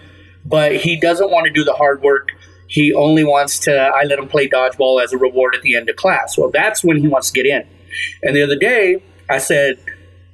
but 0.46 0.76
he 0.76 1.00
doesn't 1.00 1.32
want 1.32 1.46
to 1.46 1.52
do 1.52 1.64
the 1.64 1.74
hard 1.74 2.02
work. 2.02 2.30
He 2.68 2.94
only 2.94 3.24
wants 3.24 3.60
to. 3.60 3.74
I 3.74 4.04
let 4.04 4.20
him 4.20 4.28
play 4.28 4.50
dodgeball 4.50 5.02
as 5.02 5.14
a 5.14 5.18
reward 5.18 5.56
at 5.56 5.62
the 5.62 5.76
end 5.76 5.90
of 5.90 5.96
class. 5.96 6.38
Well, 6.38 6.52
that's 6.52 6.84
when 6.84 6.98
he 6.98 7.08
wants 7.08 7.32
to 7.32 7.42
get 7.42 7.46
in. 7.46 7.68
And 8.22 8.36
the 8.36 8.44
other 8.44 8.58
day, 8.58 9.02
I 9.30 9.38
said 9.38 9.78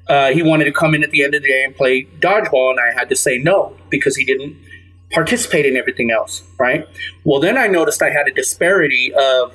uh, 0.08 0.32
he 0.32 0.42
wanted 0.42 0.66
to 0.66 0.72
come 0.72 0.96
in 0.96 1.04
at 1.04 1.12
the 1.12 1.24
end 1.24 1.36
of 1.36 1.44
the 1.44 1.48
day 1.48 1.64
and 1.64 1.76
play 1.76 2.06
dodgeball, 2.20 2.72
and 2.72 2.80
I 2.80 2.98
had 2.98 3.10
to 3.10 3.16
say 3.16 3.38
no 3.38 3.78
because 3.90 4.16
he 4.16 4.26
didn't 4.26 4.58
participate 5.12 5.66
in 5.66 5.78
everything 5.78 6.12
else, 6.12 6.44
right? 6.58 6.88
Well, 7.24 7.40
then 7.40 7.58
I 7.58 7.68
noticed 7.68 8.02
I 8.02 8.10
had 8.10 8.28
a 8.28 8.32
disparity 8.32 9.14
of 9.14 9.54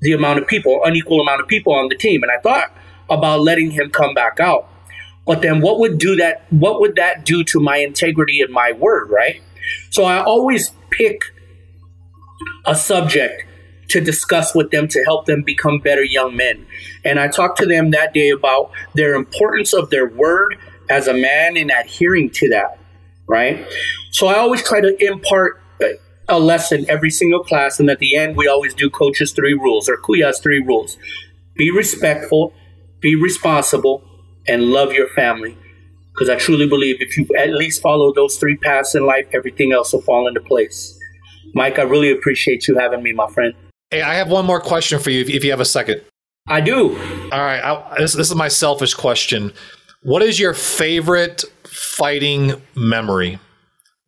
the 0.00 0.12
amount 0.12 0.38
of 0.38 0.46
people, 0.46 0.80
unequal 0.84 1.20
amount 1.20 1.40
of 1.40 1.48
people 1.48 1.72
on 1.72 1.88
the 1.88 1.96
team, 1.96 2.22
and 2.22 2.32
I 2.32 2.38
thought 2.38 2.72
about 3.10 3.40
letting 3.40 3.70
him 3.70 3.90
come 3.90 4.14
back 4.14 4.38
out. 4.40 4.68
But 5.26 5.42
then 5.42 5.60
what 5.60 5.78
would 5.80 5.98
do 5.98 6.16
that? 6.16 6.44
What 6.50 6.80
would 6.80 6.96
that 6.96 7.24
do 7.24 7.44
to 7.44 7.60
my 7.60 7.78
integrity 7.78 8.40
and 8.40 8.52
my 8.52 8.72
word, 8.72 9.10
right? 9.10 9.42
So 9.90 10.04
I 10.04 10.22
always 10.22 10.70
pick 10.90 11.22
a 12.64 12.74
subject 12.74 13.44
to 13.88 14.00
discuss 14.00 14.54
with 14.54 14.70
them 14.70 14.86
to 14.88 15.02
help 15.04 15.26
them 15.26 15.42
become 15.42 15.78
better 15.78 16.02
young 16.02 16.36
men. 16.36 16.66
And 17.04 17.18
I 17.18 17.28
talked 17.28 17.58
to 17.58 17.66
them 17.66 17.90
that 17.90 18.12
day 18.12 18.30
about 18.30 18.70
their 18.94 19.14
importance 19.14 19.72
of 19.72 19.90
their 19.90 20.06
word 20.06 20.58
as 20.90 21.08
a 21.08 21.14
man 21.14 21.56
and 21.56 21.70
adhering 21.70 22.30
to 22.30 22.48
that, 22.50 22.78
right? 23.26 23.66
So 24.10 24.26
I 24.26 24.34
always 24.34 24.62
try 24.62 24.80
to 24.80 24.96
impart 25.04 25.62
a 26.28 26.38
lesson 26.38 26.84
every 26.88 27.10
single 27.10 27.42
class, 27.42 27.80
and 27.80 27.88
at 27.90 27.98
the 27.98 28.16
end, 28.16 28.36
we 28.36 28.46
always 28.46 28.74
do 28.74 28.90
coaches' 28.90 29.32
three 29.32 29.54
rules 29.54 29.88
or 29.88 29.96
Kuya's 29.96 30.40
three 30.40 30.62
rules 30.62 30.98
be 31.54 31.70
respectful, 31.72 32.54
be 33.00 33.20
responsible, 33.20 34.02
and 34.46 34.66
love 34.66 34.92
your 34.92 35.08
family. 35.08 35.58
Because 36.12 36.30
I 36.30 36.36
truly 36.36 36.68
believe 36.68 37.00
if 37.00 37.16
you 37.16 37.26
at 37.36 37.50
least 37.50 37.82
follow 37.82 38.12
those 38.12 38.36
three 38.36 38.56
paths 38.56 38.94
in 38.94 39.04
life, 39.04 39.26
everything 39.32 39.72
else 39.72 39.92
will 39.92 40.02
fall 40.02 40.28
into 40.28 40.40
place. 40.40 40.96
Mike, 41.54 41.78
I 41.78 41.82
really 41.82 42.12
appreciate 42.12 42.68
you 42.68 42.78
having 42.78 43.02
me, 43.02 43.12
my 43.12 43.28
friend. 43.30 43.54
Hey, 43.90 44.02
I 44.02 44.14
have 44.14 44.28
one 44.28 44.46
more 44.46 44.60
question 44.60 44.98
for 45.00 45.10
you 45.10 45.20
if, 45.22 45.28
if 45.28 45.44
you 45.44 45.50
have 45.50 45.60
a 45.60 45.64
second. 45.64 46.02
I 46.48 46.60
do. 46.60 46.96
All 47.32 47.40
right. 47.40 47.60
I, 47.60 47.94
this, 47.98 48.14
this 48.14 48.30
is 48.30 48.36
my 48.36 48.48
selfish 48.48 48.94
question. 48.94 49.52
What 50.02 50.22
is 50.22 50.38
your 50.38 50.54
favorite 50.54 51.44
fighting 51.64 52.60
memory? 52.74 53.38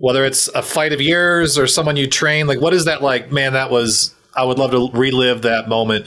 Whether 0.00 0.24
it's 0.24 0.48
a 0.48 0.62
fight 0.62 0.94
of 0.94 1.00
yours 1.02 1.58
or 1.58 1.66
someone 1.66 1.96
you 1.96 2.06
train, 2.06 2.46
like 2.46 2.60
what 2.60 2.72
is 2.72 2.86
that 2.86 3.02
like? 3.02 3.30
Man, 3.30 3.52
that 3.52 3.70
was, 3.70 4.14
I 4.34 4.44
would 4.44 4.58
love 4.58 4.70
to 4.70 4.90
relive 4.94 5.42
that 5.42 5.68
moment 5.68 6.06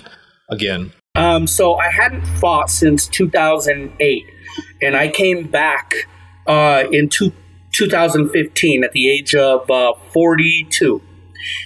again. 0.49 0.91
Um, 1.15 1.45
so 1.45 1.75
I 1.75 1.89
hadn't 1.89 2.25
fought 2.39 2.71
since 2.71 3.06
2008, 3.08 4.25
and 4.82 4.97
I 4.97 5.10
came 5.10 5.47
back 5.47 6.08
uh, 6.47 6.86
in 6.91 7.08
two, 7.08 7.32
2015 7.73 8.84
at 8.84 8.93
the 8.93 9.12
age 9.12 9.36
of 9.36 9.69
uh, 9.69 9.93
42. 10.12 10.99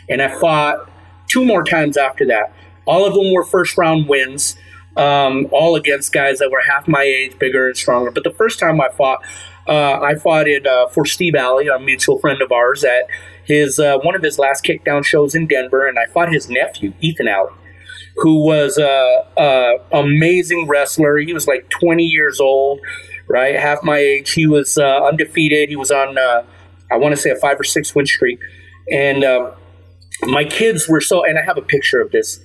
And 0.10 0.22
I 0.22 0.38
fought 0.38 0.90
two 1.28 1.46
more 1.46 1.64
times 1.64 1.96
after 1.96 2.26
that. 2.26 2.54
All 2.86 3.06
of 3.06 3.14
them 3.14 3.32
were 3.32 3.46
first 3.46 3.78
round 3.78 4.10
wins, 4.10 4.58
um, 4.98 5.48
all 5.52 5.78
against 5.78 6.12
guys 6.12 6.40
that 6.40 6.52
were 6.52 6.62
half 6.62 6.86
my 6.88 7.04
age, 7.04 7.40
bigger 7.40 7.68
and 7.68 7.78
stronger. 7.78 8.12
But 8.12 8.26
the 8.26 8.32
first 8.32 8.60
time 8.60 8.82
I 8.82 8.90
fought, 8.90 9.24
uh, 9.68 10.00
I 10.02 10.16
fought 10.16 10.48
it 10.48 10.66
uh, 10.66 10.88
for 10.88 11.06
Steve 11.06 11.36
Alley, 11.36 11.68
a 11.68 11.80
mutual 11.80 12.20
friend 12.20 12.42
of 12.42 12.52
ours, 12.52 12.84
at 12.84 13.08
his 13.44 13.80
uh, 13.80 13.98
one 14.00 14.16
of 14.16 14.22
his 14.22 14.40
last 14.40 14.64
kickdown 14.64 15.06
shows 15.06 15.36
in 15.36 15.48
Denver, 15.48 15.88
and 15.88 15.98
I 16.00 16.06
fought 16.06 16.32
his 16.32 16.50
nephew, 16.50 16.94
Ethan 17.02 17.28
Alley, 17.28 17.54
who 18.18 18.44
was 18.44 18.78
a, 18.78 19.26
a 19.38 19.76
amazing 19.92 20.68
wrestler. 20.68 21.18
He 21.18 21.34
was 21.34 21.48
like 21.48 21.70
20 21.70 22.04
years 22.04 22.40
old, 22.40 22.80
right, 23.28 23.56
half 23.56 23.84
my 23.84 23.98
age. 23.98 24.32
He 24.32 24.48
was 24.48 24.78
uh, 24.78 25.04
undefeated. 25.04 25.70
He 25.70 25.76
was 25.76 25.92
on, 25.92 26.18
uh, 26.18 26.44
I 26.92 26.98
want 26.98 27.16
to 27.16 27.18
say, 27.18 27.30
a 27.30 27.36
five 27.36 27.60
or 27.60 27.64
six 27.64 27.94
win 27.94 28.06
streak, 28.06 28.40
and 28.92 29.24
um, 29.24 29.52
my 30.24 30.44
kids 30.44 30.88
were 30.88 31.02
so, 31.02 31.24
and 31.24 31.38
I 31.38 31.44
have 31.44 31.58
a 31.58 31.62
picture 31.62 32.02
of 32.02 32.12
this. 32.12 32.40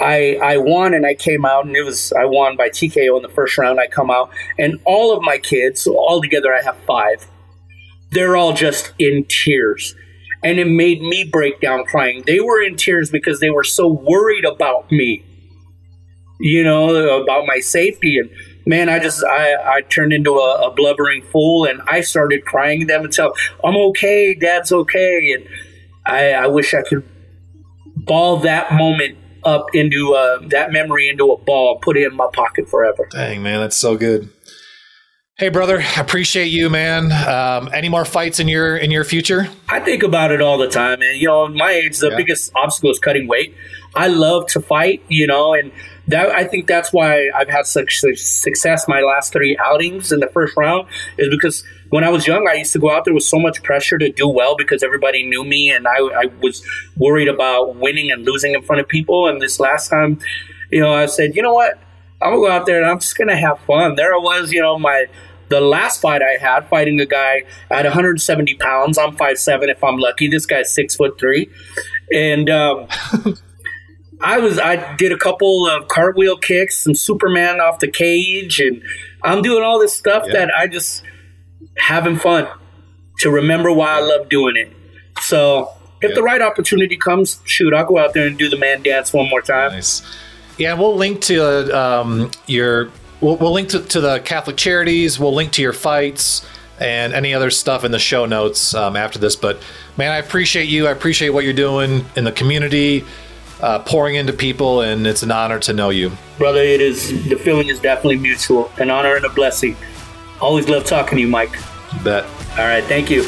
I 0.00 0.38
I 0.42 0.56
won 0.56 0.94
and 0.94 1.04
I 1.06 1.14
came 1.14 1.44
out 1.44 1.66
and 1.66 1.76
it 1.76 1.82
was 1.82 2.12
I 2.12 2.24
won 2.24 2.56
by 2.56 2.70
TKO 2.70 3.16
in 3.16 3.22
the 3.22 3.28
first 3.28 3.56
round. 3.58 3.78
I 3.78 3.86
come 3.86 4.10
out 4.10 4.30
and 4.58 4.80
all 4.84 5.16
of 5.16 5.22
my 5.22 5.38
kids, 5.38 5.82
so 5.82 5.96
all 5.96 6.22
together 6.22 6.54
I 6.54 6.62
have 6.62 6.76
five. 6.86 7.26
They're 8.10 8.36
all 8.36 8.52
just 8.52 8.92
in 8.98 9.26
tears. 9.28 9.94
And 10.42 10.58
it 10.58 10.66
made 10.66 11.02
me 11.02 11.24
break 11.24 11.60
down 11.60 11.84
crying. 11.84 12.22
They 12.26 12.40
were 12.40 12.62
in 12.62 12.76
tears 12.76 13.10
because 13.10 13.40
they 13.40 13.50
were 13.50 13.62
so 13.62 13.88
worried 13.88 14.46
about 14.46 14.90
me. 14.90 15.22
You 16.40 16.64
know, 16.64 17.22
about 17.22 17.44
my 17.46 17.58
safety 17.58 18.18
and 18.18 18.30
man, 18.64 18.88
I 18.88 18.98
just 18.98 19.22
I, 19.22 19.76
I 19.76 19.80
turned 19.82 20.14
into 20.14 20.32
a, 20.32 20.68
a 20.68 20.74
blubbering 20.74 21.22
fool 21.22 21.66
and 21.66 21.82
I 21.86 22.00
started 22.00 22.46
crying 22.46 22.80
to 22.80 22.86
them 22.86 23.04
and 23.04 23.12
tell 23.12 23.34
I'm 23.62 23.76
okay, 23.76 24.34
dad's 24.34 24.72
okay 24.72 25.34
and 25.34 25.46
I, 26.06 26.32
I 26.32 26.46
wish 26.46 26.72
I 26.72 26.82
could 26.82 27.06
ball 27.96 28.38
that 28.38 28.72
moment 28.72 29.18
up 29.44 29.66
into 29.74 30.14
uh, 30.14 30.38
that 30.48 30.72
memory 30.72 31.08
into 31.08 31.30
a 31.32 31.36
ball, 31.38 31.78
put 31.78 31.96
it 31.96 32.04
in 32.10 32.16
my 32.16 32.28
pocket 32.32 32.68
forever. 32.68 33.08
Dang, 33.10 33.42
man, 33.42 33.60
that's 33.60 33.76
so 33.76 33.96
good. 33.96 34.30
Hey, 35.38 35.48
brother, 35.48 35.80
I 35.80 36.00
appreciate 36.02 36.48
you, 36.48 36.68
man. 36.68 37.10
Um, 37.12 37.70
any 37.72 37.88
more 37.88 38.04
fights 38.04 38.40
in 38.40 38.46
your 38.48 38.76
in 38.76 38.90
your 38.90 39.04
future? 39.04 39.48
I 39.70 39.80
think 39.80 40.02
about 40.02 40.32
it 40.32 40.42
all 40.42 40.58
the 40.58 40.68
time, 40.68 41.00
and 41.00 41.18
you 41.18 41.28
know, 41.28 41.48
my 41.48 41.70
age, 41.70 41.98
the 41.98 42.10
Yeah. 42.10 42.16
biggest 42.16 42.52
obstacle 42.54 42.90
is 42.90 42.98
cutting 42.98 43.26
weight. 43.26 43.54
I 43.94 44.08
love 44.08 44.46
to 44.48 44.60
fight, 44.60 45.02
you 45.08 45.26
know, 45.26 45.54
and 45.54 45.72
that 46.08 46.28
I 46.28 46.44
think 46.44 46.66
that's 46.66 46.92
why 46.92 47.30
I've 47.34 47.48
had 47.48 47.66
such 47.66 48.00
success 48.16 48.86
my 48.86 49.00
last 49.00 49.32
three 49.32 49.56
outings 49.64 50.12
in 50.12 50.20
the 50.20 50.26
first 50.26 50.56
round 50.58 50.86
is 51.16 51.28
because 51.30 51.64
when 51.90 52.04
I 52.04 52.08
was 52.08 52.26
young, 52.26 52.48
I 52.48 52.54
used 52.54 52.72
to 52.72 52.78
go 52.78 52.90
out 52.90 53.04
there 53.04 53.14
with 53.14 53.24
so 53.24 53.38
much 53.38 53.62
pressure 53.62 53.98
to 53.98 54.10
do 54.10 54.26
well 54.28 54.56
because 54.56 54.82
everybody 54.82 55.24
knew 55.24 55.44
me, 55.44 55.70
and 55.70 55.86
I, 55.86 55.98
I 55.98 56.24
was 56.40 56.64
worried 56.96 57.28
about 57.28 57.76
winning 57.76 58.10
and 58.10 58.24
losing 58.24 58.54
in 58.54 58.62
front 58.62 58.80
of 58.80 58.88
people. 58.88 59.28
And 59.28 59.40
this 59.40 59.60
last 59.60 59.88
time, 59.88 60.18
you 60.70 60.80
know, 60.80 60.92
I 60.92 61.06
said, 61.06 61.34
you 61.36 61.42
know 61.42 61.52
what, 61.54 61.78
I'm 62.22 62.30
gonna 62.34 62.46
go 62.46 62.50
out 62.50 62.66
there 62.66 62.80
and 62.80 62.86
I'm 62.90 63.00
just 63.00 63.16
gonna 63.18 63.36
have 63.36 63.58
fun. 63.60 63.96
There 63.96 64.14
I 64.14 64.18
was, 64.18 64.52
you 64.52 64.60
know, 64.62 64.78
my 64.78 65.06
the 65.48 65.60
last 65.60 66.00
fight 66.00 66.22
I 66.22 66.40
had 66.40 66.68
fighting 66.68 67.00
a 67.00 67.06
guy 67.06 67.42
at 67.70 67.84
170 67.84 68.54
pounds. 68.54 68.96
I'm 68.98 69.16
5'7 69.16 69.68
if 69.68 69.82
I'm 69.82 69.96
lucky. 69.98 70.28
This 70.28 70.46
guy's 70.46 70.72
six 70.72 70.94
foot 70.94 71.18
three, 71.18 71.50
and 72.12 72.48
um, 72.48 72.86
I 74.22 74.38
was 74.38 74.58
I 74.58 74.94
did 74.96 75.12
a 75.12 75.16
couple 75.18 75.66
of 75.66 75.88
cartwheel 75.88 76.36
kicks, 76.36 76.76
some 76.76 76.94
Superman 76.94 77.60
off 77.60 77.78
the 77.80 77.90
cage, 77.90 78.60
and 78.60 78.82
I'm 79.22 79.42
doing 79.42 79.64
all 79.64 79.78
this 79.80 79.94
stuff 79.96 80.24
Yeah. 80.26 80.32
that 80.34 80.50
I 80.56 80.66
just 80.68 81.02
having 81.80 82.16
fun 82.16 82.46
to 83.18 83.30
remember 83.30 83.72
why 83.72 83.98
I 83.98 84.00
love 84.00 84.28
doing 84.28 84.56
it. 84.56 84.72
So 85.20 85.70
if 86.00 86.10
Yeah. 86.10 86.14
the 86.14 86.22
right 86.22 86.40
opportunity 86.40 86.96
comes, 86.96 87.40
shoot, 87.44 87.74
I'll 87.74 87.84
go 87.84 87.98
out 87.98 88.14
there 88.14 88.26
and 88.26 88.38
do 88.38 88.48
the 88.48 88.56
man 88.56 88.82
dance 88.82 89.12
one 89.12 89.28
more 89.28 89.42
time. 89.42 89.72
Nice. 89.72 90.02
Yeah, 90.56 90.74
we'll 90.74 90.96
link 90.96 91.20
to 91.22 91.78
um, 91.78 92.30
your. 92.46 92.90
We'll, 93.20 93.36
we'll 93.36 93.52
link 93.52 93.68
to, 93.70 93.80
to 93.80 94.00
the 94.00 94.20
Catholic 94.20 94.56
charities. 94.56 95.18
We'll 95.18 95.34
link 95.34 95.52
to 95.52 95.62
your 95.62 95.74
fights 95.74 96.46
and 96.78 97.12
any 97.12 97.34
other 97.34 97.50
stuff 97.50 97.84
in 97.84 97.92
the 97.92 97.98
show 97.98 98.24
notes 98.24 98.72
um, 98.74 98.96
after 98.96 99.18
this. 99.18 99.36
But 99.36 99.62
man, 99.98 100.10
I 100.10 100.16
appreciate 100.16 100.68
you. 100.70 100.86
I 100.86 100.90
appreciate 100.90 101.28
what 101.30 101.44
you're 101.44 101.52
doing 101.52 102.06
in 102.16 102.24
the 102.24 102.32
community, 102.32 103.04
uh, 103.60 103.80
pouring 103.80 104.14
into 104.14 104.32
people, 104.32 104.80
and 104.80 105.06
it's 105.06 105.22
an 105.22 105.30
honor 105.30 105.58
to 105.60 105.74
know 105.74 105.90
you. 105.90 106.12
Brother, 106.38 106.60
it 106.62 106.80
is 106.80 107.28
the 107.28 107.36
feeling 107.36 107.68
is 107.68 107.78
definitely 107.78 108.16
mutual. 108.16 108.70
An 108.78 108.88
honor 108.90 109.16
and 109.16 109.26
a 109.26 109.30
blessing. 109.30 109.76
Always 110.40 110.70
love 110.70 110.84
talking 110.86 111.16
to 111.16 111.20
you, 111.22 111.28
Mike. 111.28 111.54
Bet. 112.02 112.24
All 112.58 112.66
right, 112.66 112.84
thank 112.84 113.10
you. 113.10 113.24